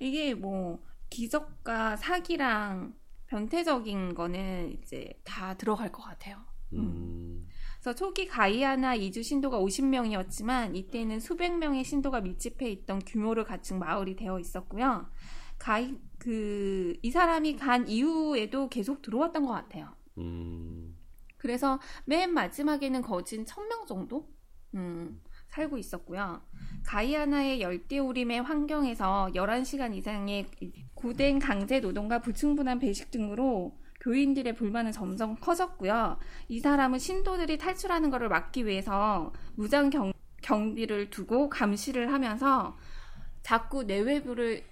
[0.00, 2.94] 이게 뭐 기적과 사기랑
[3.28, 6.38] 변태적인 거는 이제 다 들어갈 것 같아요.
[6.72, 7.46] 음,
[7.80, 14.16] 그래서 초기 가이아나 이주 신도가 50명이었지만 이때는 수백 명의 신도가 밀집해 있던 규모를 갖춘 마을이
[14.16, 15.08] 되어 있었고요.
[15.58, 19.94] 가이 그 이 사람이 간 이후에도 계속 들어왔던 것 같아요.
[20.18, 20.96] 음,
[21.38, 24.28] 그래서 맨 마지막에는 거진 1000명 정도
[24.74, 25.20] 음,
[25.50, 26.40] 살고 있었고요.
[26.86, 30.46] 가이아나의 열대우림의 환경에서 11시간 이상의
[30.94, 36.18] 고된 강제 노동과 불충분한 배식 등으로 교인들의 불만은 점점 커졌고요.
[36.48, 42.76] 이 사람은 신도들이 탈출하는 것을 막기 위해서 무장 경, 경비를 두고 감시를 하면서
[43.42, 44.64] 자꾸 내외부를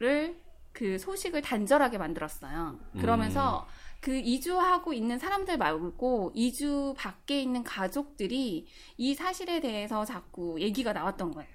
[0.00, 2.78] 를그 소식을 단절하게 만들었어요.
[3.00, 3.66] 그러면서
[4.00, 11.32] 그 이주하고 있는 사람들 말고 이주 밖에 있는 가족들이 이 사실에 대해서 자꾸 얘기가 나왔던
[11.32, 11.50] 거예요.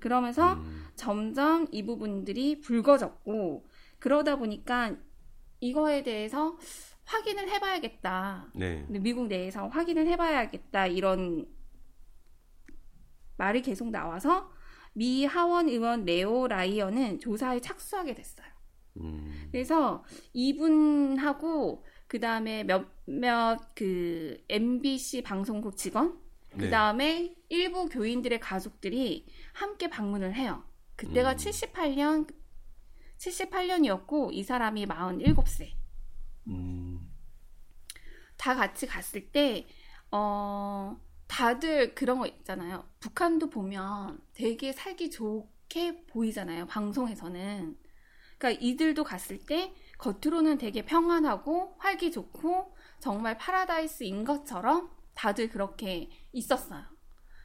[0.00, 3.66] 그러면서 음, 점점 이 부분들이 붉어졌고
[3.98, 4.96] 그러다 보니까
[5.60, 6.56] 이거에 대해서
[7.04, 8.52] 확인을 해봐야겠다.
[8.54, 8.86] 네.
[8.88, 11.46] 미국 내에서 확인을 해봐야겠다 이런
[13.38, 14.52] 말이 계속 나와서
[14.92, 18.57] 미 하원 의원 레오 라이언은 조사에 착수하게 됐어요.
[19.00, 26.18] 음, 그래서 이분하고 그 다음에 몇몇 그 MBC 방송국 직원,
[26.50, 26.70] 그 네.
[26.70, 30.64] 다음에 일부 교인들의 가족들이 함께 방문을 해요.
[30.96, 31.36] 그때가 음.
[31.36, 32.34] 78년
[33.18, 35.72] 78년이었고 이 사람이 47세.
[36.48, 37.12] 음,
[38.36, 39.66] 다 같이 갔을 때,
[40.10, 42.88] 어, 다들 그런 거 있잖아요.
[43.00, 46.66] 북한도 보면 되게 살기 좋게 보이잖아요.
[46.66, 47.76] 방송에서는.
[48.38, 56.84] 그러니까 이들도 갔을 때 겉으로는 되게 평안하고 활기 좋고 정말 파라다이스인 것처럼 다들 그렇게 있었어요.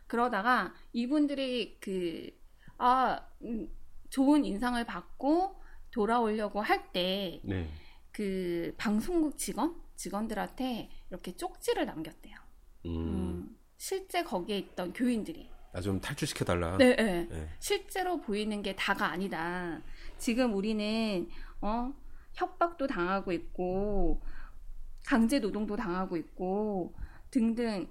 [0.08, 2.30] 그러다가 이분들이 그,
[2.78, 3.68] 아, 음,
[4.10, 7.68] 좋은 인상을 받고 돌아오려고 할 때, 네.
[8.12, 12.36] 그 방송국 직원 직원들한테 이렇게 쪽지를 남겼대요.
[12.86, 15.50] 음, 음, 실제 거기에 있던 교인들이.
[15.72, 16.78] 나 좀 탈출시켜 달라.
[16.78, 17.28] 네, 네.
[17.28, 17.50] 네.
[17.60, 19.82] 실제로 보이는 게 다가 아니다.
[20.24, 21.28] 지금 우리는
[21.60, 21.94] 어
[22.32, 24.22] 협박도 당하고 있고
[25.06, 26.96] 강제 노동도 당하고 있고
[27.30, 27.90] 등등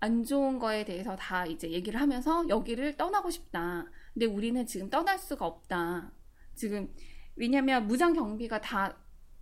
[0.00, 3.86] 안 좋은 거에 대해서 다 이제 얘기를 하면서 여기를 떠나고 싶다.
[4.12, 6.10] 근데 우리는 지금 떠날 수가 없다.
[6.56, 6.92] 지금
[7.36, 8.96] 왜냐면 무장 경비가 다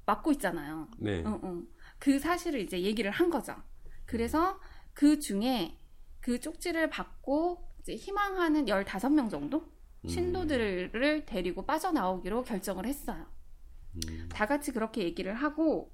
[0.04, 0.88] 막고 있잖아요.
[0.98, 1.22] 네.
[1.24, 1.66] 응, 응.
[1.98, 3.56] 그 사실을 이제 얘기를 한 거죠.
[4.04, 4.60] 그래서
[4.92, 5.78] 그 중에
[6.20, 9.75] 그 쪽지를 받고 이제 희망하는 15명 정도 음.
[10.08, 13.26] 신도들을 데리고 빠져나오기로 결정을 했어요.
[13.94, 15.92] 음, 다 같이 그렇게 얘기를 하고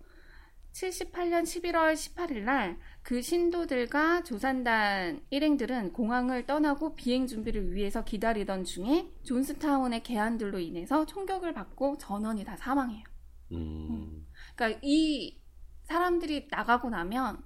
[0.73, 9.09] 78년 11월 18일 날 그 신도들과 조산단 일행들은 공항을 떠나고 비행 준비를 위해서 기다리던 중에
[9.25, 13.03] 존스타운의 개안들로 인해서 총격을 받고 전원이 다 사망해요.
[13.53, 15.41] 음, 그러니까 이
[15.83, 17.43] 사람들이 나가고 나면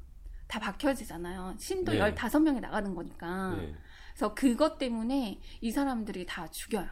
[0.47, 1.57] 다 박혀지잖아요.
[1.59, 2.14] 신도 네.
[2.14, 3.57] 15명이 나가는 거니까.
[3.57, 3.75] 네.
[4.17, 6.89] 그래서 그것 때문에 이 사람들이 다 죽여요.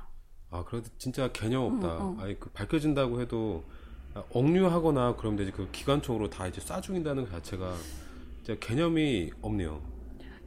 [0.50, 1.98] 아, 그래도 진짜 개념 없다.
[1.98, 2.20] 응, 응.
[2.20, 3.64] 아니, 그 밝혀진다고 해도
[4.12, 7.74] 아, 억류하거나 그러면 되지 그 기관총으로 다 이제 쏴 죽인다는 것 자체가
[8.44, 9.82] 진짜 개념이 없네요.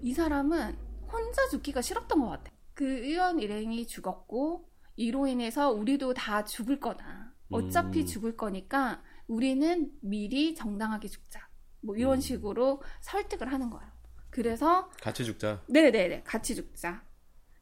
[0.03, 0.77] 이 사람은
[1.11, 2.51] 혼자 죽기가 싫었던 것 같아.
[2.75, 7.33] 그 의원 일행이 죽었고 이로 인해서 우리도 다 죽을 거다.
[7.49, 8.05] 어차피 음.
[8.05, 11.49] 죽을 거니까 우리는 미리 정당하게 죽자.
[11.81, 12.21] 뭐 이런 음.
[12.21, 13.96] 식으로 설득을 하는 거예요.
[14.37, 15.63] 그래서 같이 죽자.
[15.67, 17.01] 네네네 같이 죽자.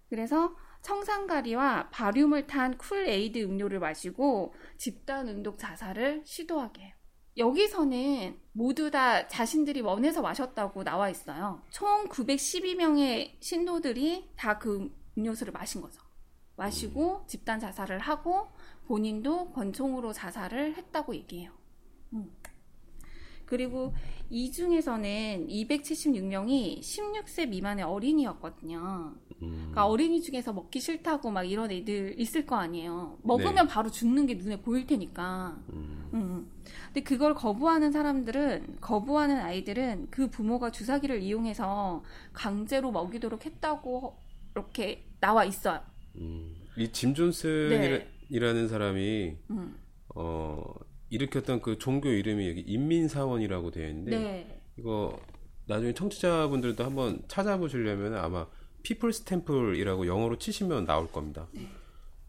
[0.10, 6.94] 그래서 청산가리와 바륨을 탄 쿨에이드 음료를 마시고 집단 음독 자살을 시도하게 해요.
[7.38, 11.62] 여기서는 모두 다 자신들이 원해서 마셨다고 나와 있어요.
[11.70, 16.02] 총 912명의 신도들이 다 그 음료수를 마신 거죠.
[16.58, 18.50] 마시고 집단 자살을 하고
[18.88, 21.54] 본인도 권총으로 자살을 했다고 얘기해요.
[23.46, 23.48] 음.
[23.48, 23.94] 그리고
[24.30, 29.14] 이 중에서는 276명이 16세 미만의 어린이였거든요.
[29.42, 29.52] 음.
[29.58, 33.20] 그러니까 어린이 중에서 먹기 싫다고 막 이런 애들 있을 거 아니에요.
[33.24, 35.58] 먹으면 바로 죽는 게 눈에 보일 테니까.
[35.74, 36.10] 음.
[36.14, 36.52] 음.
[36.88, 44.18] 근데 그걸 거부하는 사람들은 거부하는 아이들은 그 부모가 주사기를 이용해서 강제로 먹이도록 했다고
[44.56, 45.82] 이렇게 나와 있어요.
[46.16, 46.56] 음.
[46.78, 49.76] 이짐 존슨이라는 사람이 음.
[50.16, 50.64] 어
[51.16, 54.62] 일으켰던 그 종교 이름이 여기 인민사원이라고 되어 있는데 네.
[54.78, 55.20] 이거
[55.68, 58.48] 나중에 청취자분들도 한번 찾아보시려면 아마
[58.84, 61.48] 피플스 템플이라고 영어로 치시면 나올 겁니다.
[61.54, 61.68] 네.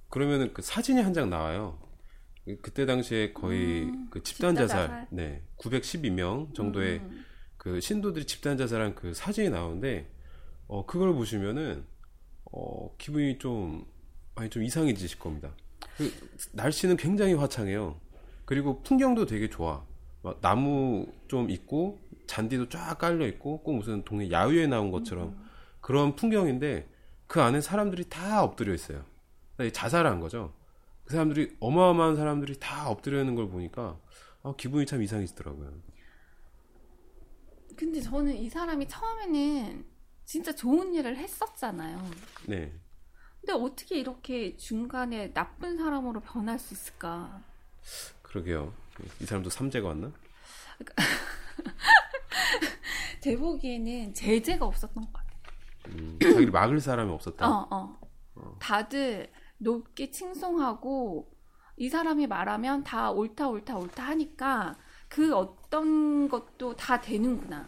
[0.08, 1.78] 그러면은 그 사진이 한 장 나와요.
[2.62, 5.06] 그때 당시에 거의 음, 그 집단 집단 자살, 자살.
[5.10, 7.24] 네, 912명 정도의 음.
[7.56, 10.08] 그 신도들이 집단 자살한 그 사진이 나오는데
[10.68, 11.84] 어 그걸 보시면은
[12.52, 13.84] 어 기분이 좀
[14.36, 15.56] 아니 좀 이상해지실 겁니다.
[15.96, 16.12] 그
[16.52, 18.00] 날씨는 굉장히 화창해요.
[18.46, 19.84] 그리고 풍경도 되게 좋아.
[20.22, 25.36] 막 나무 좀 있고 잔디도 쫙 깔려 있고 꼭 무슨 동네 야유에 나온 것처럼
[25.80, 26.88] 그런 풍경인데
[27.26, 29.04] 그 안에 사람들이 다 엎드려 있어요.
[29.72, 30.54] 자살한 거죠.
[31.04, 33.98] 그 사람들이 어마어마한 사람들이 다 엎드려 있는 걸 보니까
[34.42, 35.72] 아, 기분이 참 이상해지더라고요.
[37.76, 39.84] 근데 저는 이 사람이 처음에는
[40.24, 42.00] 진짜 좋은 일을 했었잖아요.
[42.48, 42.72] 네.
[43.40, 47.42] 근데 어떻게 이렇게 중간에 나쁜 사람으로 변할 수 있을까?
[48.26, 48.72] 그러게요.
[49.20, 50.12] 이 사람도 삼재가 왔나?
[53.20, 55.36] 제 보기에는 제재가 없었던 것 같아요.
[55.88, 57.48] 음, 자기를 막을 사람이 없었다.
[57.48, 58.56] 어, 어.
[58.58, 61.30] 다들 높게 칭송하고
[61.76, 64.76] 이 사람이 말하면 다 옳다 옳다 옳다 하니까
[65.08, 67.66] 그 어떤 것도 다 되는구나.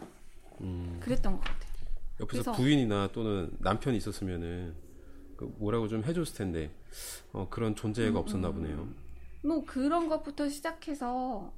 [0.61, 1.69] 음, 그랬던 것 같아요.
[2.21, 4.75] 옆에서 그래서- 부인이나 또는 남편이 있었으면은
[5.37, 6.69] 그 뭐라고 좀 해줬을 텐데
[7.31, 8.55] 어, 그런 존재가 음, 없었나 음.
[8.55, 8.87] 보네요.
[9.43, 11.53] 뭐 그런 것부터 시작해서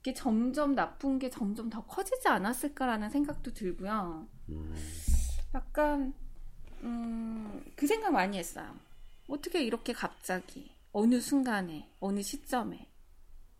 [0.00, 4.28] 이게 점점 나쁜 게 점점 더 커지지 않았을까라는 생각도 들고요.
[4.48, 4.74] 음,
[5.54, 6.14] 약간
[6.82, 8.74] 음, 그 생각 많이 했어요.
[9.28, 12.90] 어떻게 이렇게 갑자기 어느 순간에 어느 시점에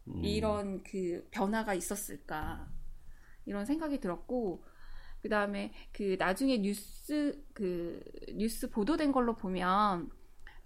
[0.09, 2.69] 음, 이런 그 변화가 있었을까
[3.45, 4.65] 이런 생각이 들었고
[5.21, 8.03] 그 다음에 그 나중에 뉴스 그
[8.35, 10.11] 뉴스 보도된 걸로 보면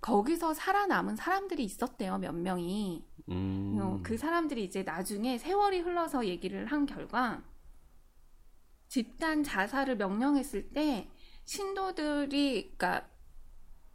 [0.03, 6.67] 거기서 살아남은 사람들이 있었대요 몇 명이 음, 어, 그 사람들이 이제 나중에 세월이 흘러서 얘기를
[6.67, 7.43] 한 결과
[8.89, 11.09] 집단 자살을 명령했을 때
[11.45, 13.09] 신도들이 그러니까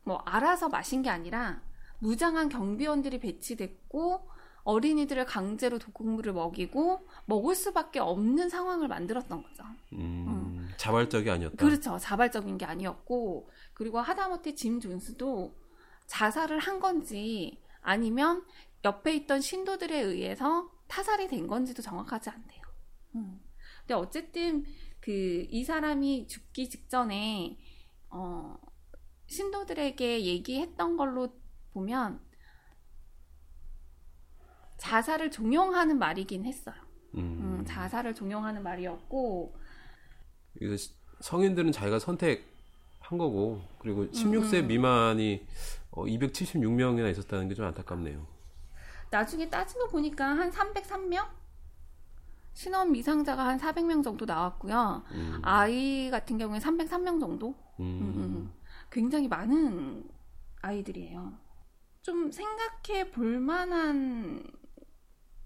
[0.04, 1.62] 뭐 알아서 마신 게 아니라
[2.00, 4.30] 무장한 경비원들이 배치됐고
[4.64, 9.64] 어린이들을 강제로 독극물을 먹이고 먹을 수밖에 없는 상황을 만들었던 거죠.
[9.94, 11.56] 음, 자발적이 아니었다.
[11.58, 11.98] 그렇죠.
[11.98, 15.56] 자발적인 게 아니었고 그리고 하다못해 짐 존스도
[16.08, 18.46] 자살을 한 건지 아니면
[18.84, 22.62] 옆에 있던 신도들에 의해서 타살이 된 건지도 정확하지 않대요.
[23.16, 23.40] 음.
[23.82, 24.66] 근데 어쨌든
[25.00, 27.58] 그 이 사람이 죽기 직전에
[28.10, 28.58] 어
[29.28, 31.30] 신도들에게 얘기했던 걸로
[31.74, 32.20] 보면
[34.78, 36.76] 자살을 종용하는 말이긴 했어요.
[37.16, 39.56] 음, 음, 자살을 종용하는 말이었고
[41.22, 44.68] 성인들은 자기가 선택한 거고 그리고 16세 음.
[44.68, 45.48] 미만이
[45.92, 48.26] 어, 276명이나 있었다는 게 좀 안타깝네요.
[49.10, 51.26] 나중에 따지고 보니까 한 303명?
[52.54, 55.04] 신원 미상자가 한 400명 정도 나왔고요.
[55.12, 57.50] 음, 아이 같은 경우에 303명 정도?
[57.80, 58.54] 음, 음, 음.
[58.92, 60.04] 굉장히 많은
[60.62, 61.34] 아이들이에요.
[62.02, 64.44] 좀 생각해 볼 만한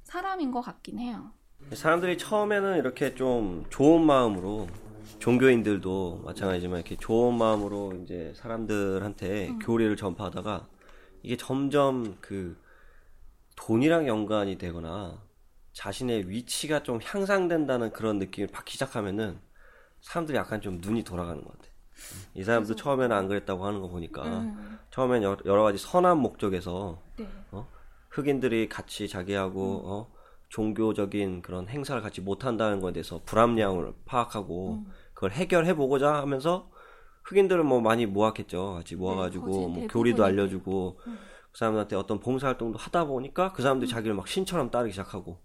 [0.03, 1.31] 사람인 것 같긴 해요.
[1.73, 4.67] 사람들이 처음에는 이렇게 좀 좋은 마음으로
[5.19, 10.67] 종교인들도 마찬가지지만 이렇게 좋은 마음으로 이제 사람들한테 교리를 전파하다가
[11.23, 12.57] 이게 점점 그
[13.55, 15.21] 돈이랑 연관이 되거나
[15.73, 19.39] 자신의 위치가 좀 향상된다는 그런 느낌을 받기 시작하면은
[20.01, 21.69] 사람들이 약간 좀 눈이 돌아가는 것 같아.
[22.33, 26.99] 이 사람도 처음에는 안 그랬다고 하는 거 보니까 음, 처음엔 여- 여러 가지 선한 목적에서
[27.17, 27.27] 네.
[27.51, 27.67] 어?
[28.09, 30.11] 흑인들이 같이 자기하고 어?
[30.49, 34.83] 종교적인 그런 행사를 같이 못 한다는 것에 대해서 불합리함을 파악하고
[35.21, 36.71] 그걸 해결해 보고자 하면서
[37.25, 38.73] 흑인들은 뭐 많이 모았겠죠.
[38.73, 41.11] 같이 모아가지고 거진 뭐 대부분이 교리도 알려주고 그
[41.53, 45.37] 사람한테 어떤 봉사 활동도 하다 보니까 그 사람들이 자기를 막 신처럼 따르기 시작하고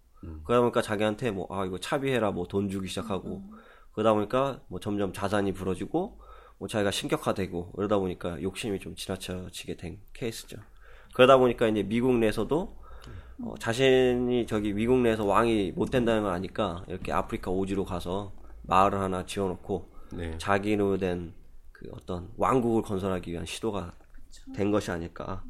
[0.44, 3.42] 그러다 보니까 자기한테 뭐 아 이거 차비해라 뭐 돈 주기 시작하고
[3.92, 6.18] 그러다 보니까 뭐 점점 자산이 부러지고
[6.56, 10.56] 뭐 자기가 신격화되고 그러다 보니까 욕심이 좀 지나쳐지게 된 케이스죠.
[11.12, 12.78] 그러다 보니까 이제 미국 내에서도
[13.44, 18.32] 어, 자신이 저기 미국 내에서 왕이 못 된다는 걸 아니까 이렇게 아프리카 오지로 가서
[18.66, 20.38] 마을을 하나 지어놓고 네.
[20.38, 21.46] 자기로 된
[21.76, 23.92] 그 어떤 왕국을 건설하기 위한 시도가
[24.54, 25.44] 된 것이 아닐까.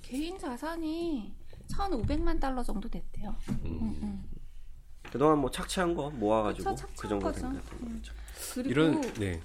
[0.00, 1.34] 개인 자산이
[1.68, 3.34] 1,500만 달러 정도 됐대요.
[3.48, 4.24] 음, 음.
[5.10, 7.40] 그동안 뭐 착취한 거 모아가지고 그쵸, 그 착취한 정도 거죠.
[7.40, 7.78] 된것 같아요.
[7.82, 8.02] 음.
[8.54, 9.40] 그리고 이런 네.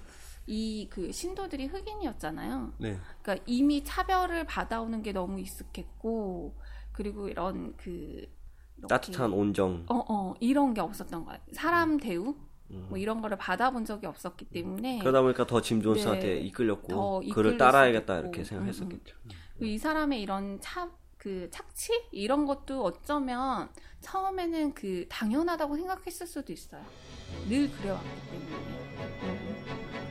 [0.45, 2.73] 이그 신도들이 흑인이었잖아요.
[2.77, 2.99] 네.
[3.23, 6.55] 그러니까 이미 차별을 받아오는 게 너무 익숙했고
[6.91, 8.27] 그리고 이런 그
[8.77, 9.85] 이렇게 따뜻한 온정.
[9.89, 11.39] 어, 어, 이런 게 없었던 거야.
[11.53, 12.35] 사람 대우?
[12.69, 14.99] 뭐 이런 거를 받아본 적이 없었기 때문에 음.
[14.99, 16.39] 그러다 보니까 더 짐 존스한테 네.
[16.41, 18.43] 이끌렸고 더 그를 따라야겠다 이렇게.
[18.43, 19.15] 생각했었겠죠.
[19.61, 21.91] 이 사람의 이런 차, 그 착취?
[22.11, 23.69] 이런 것도 어쩌면
[24.01, 26.81] 처음에는 그 당연하다고 생각했을 수도 있어요.
[27.49, 30.08] 늘 그래왔기 때문에.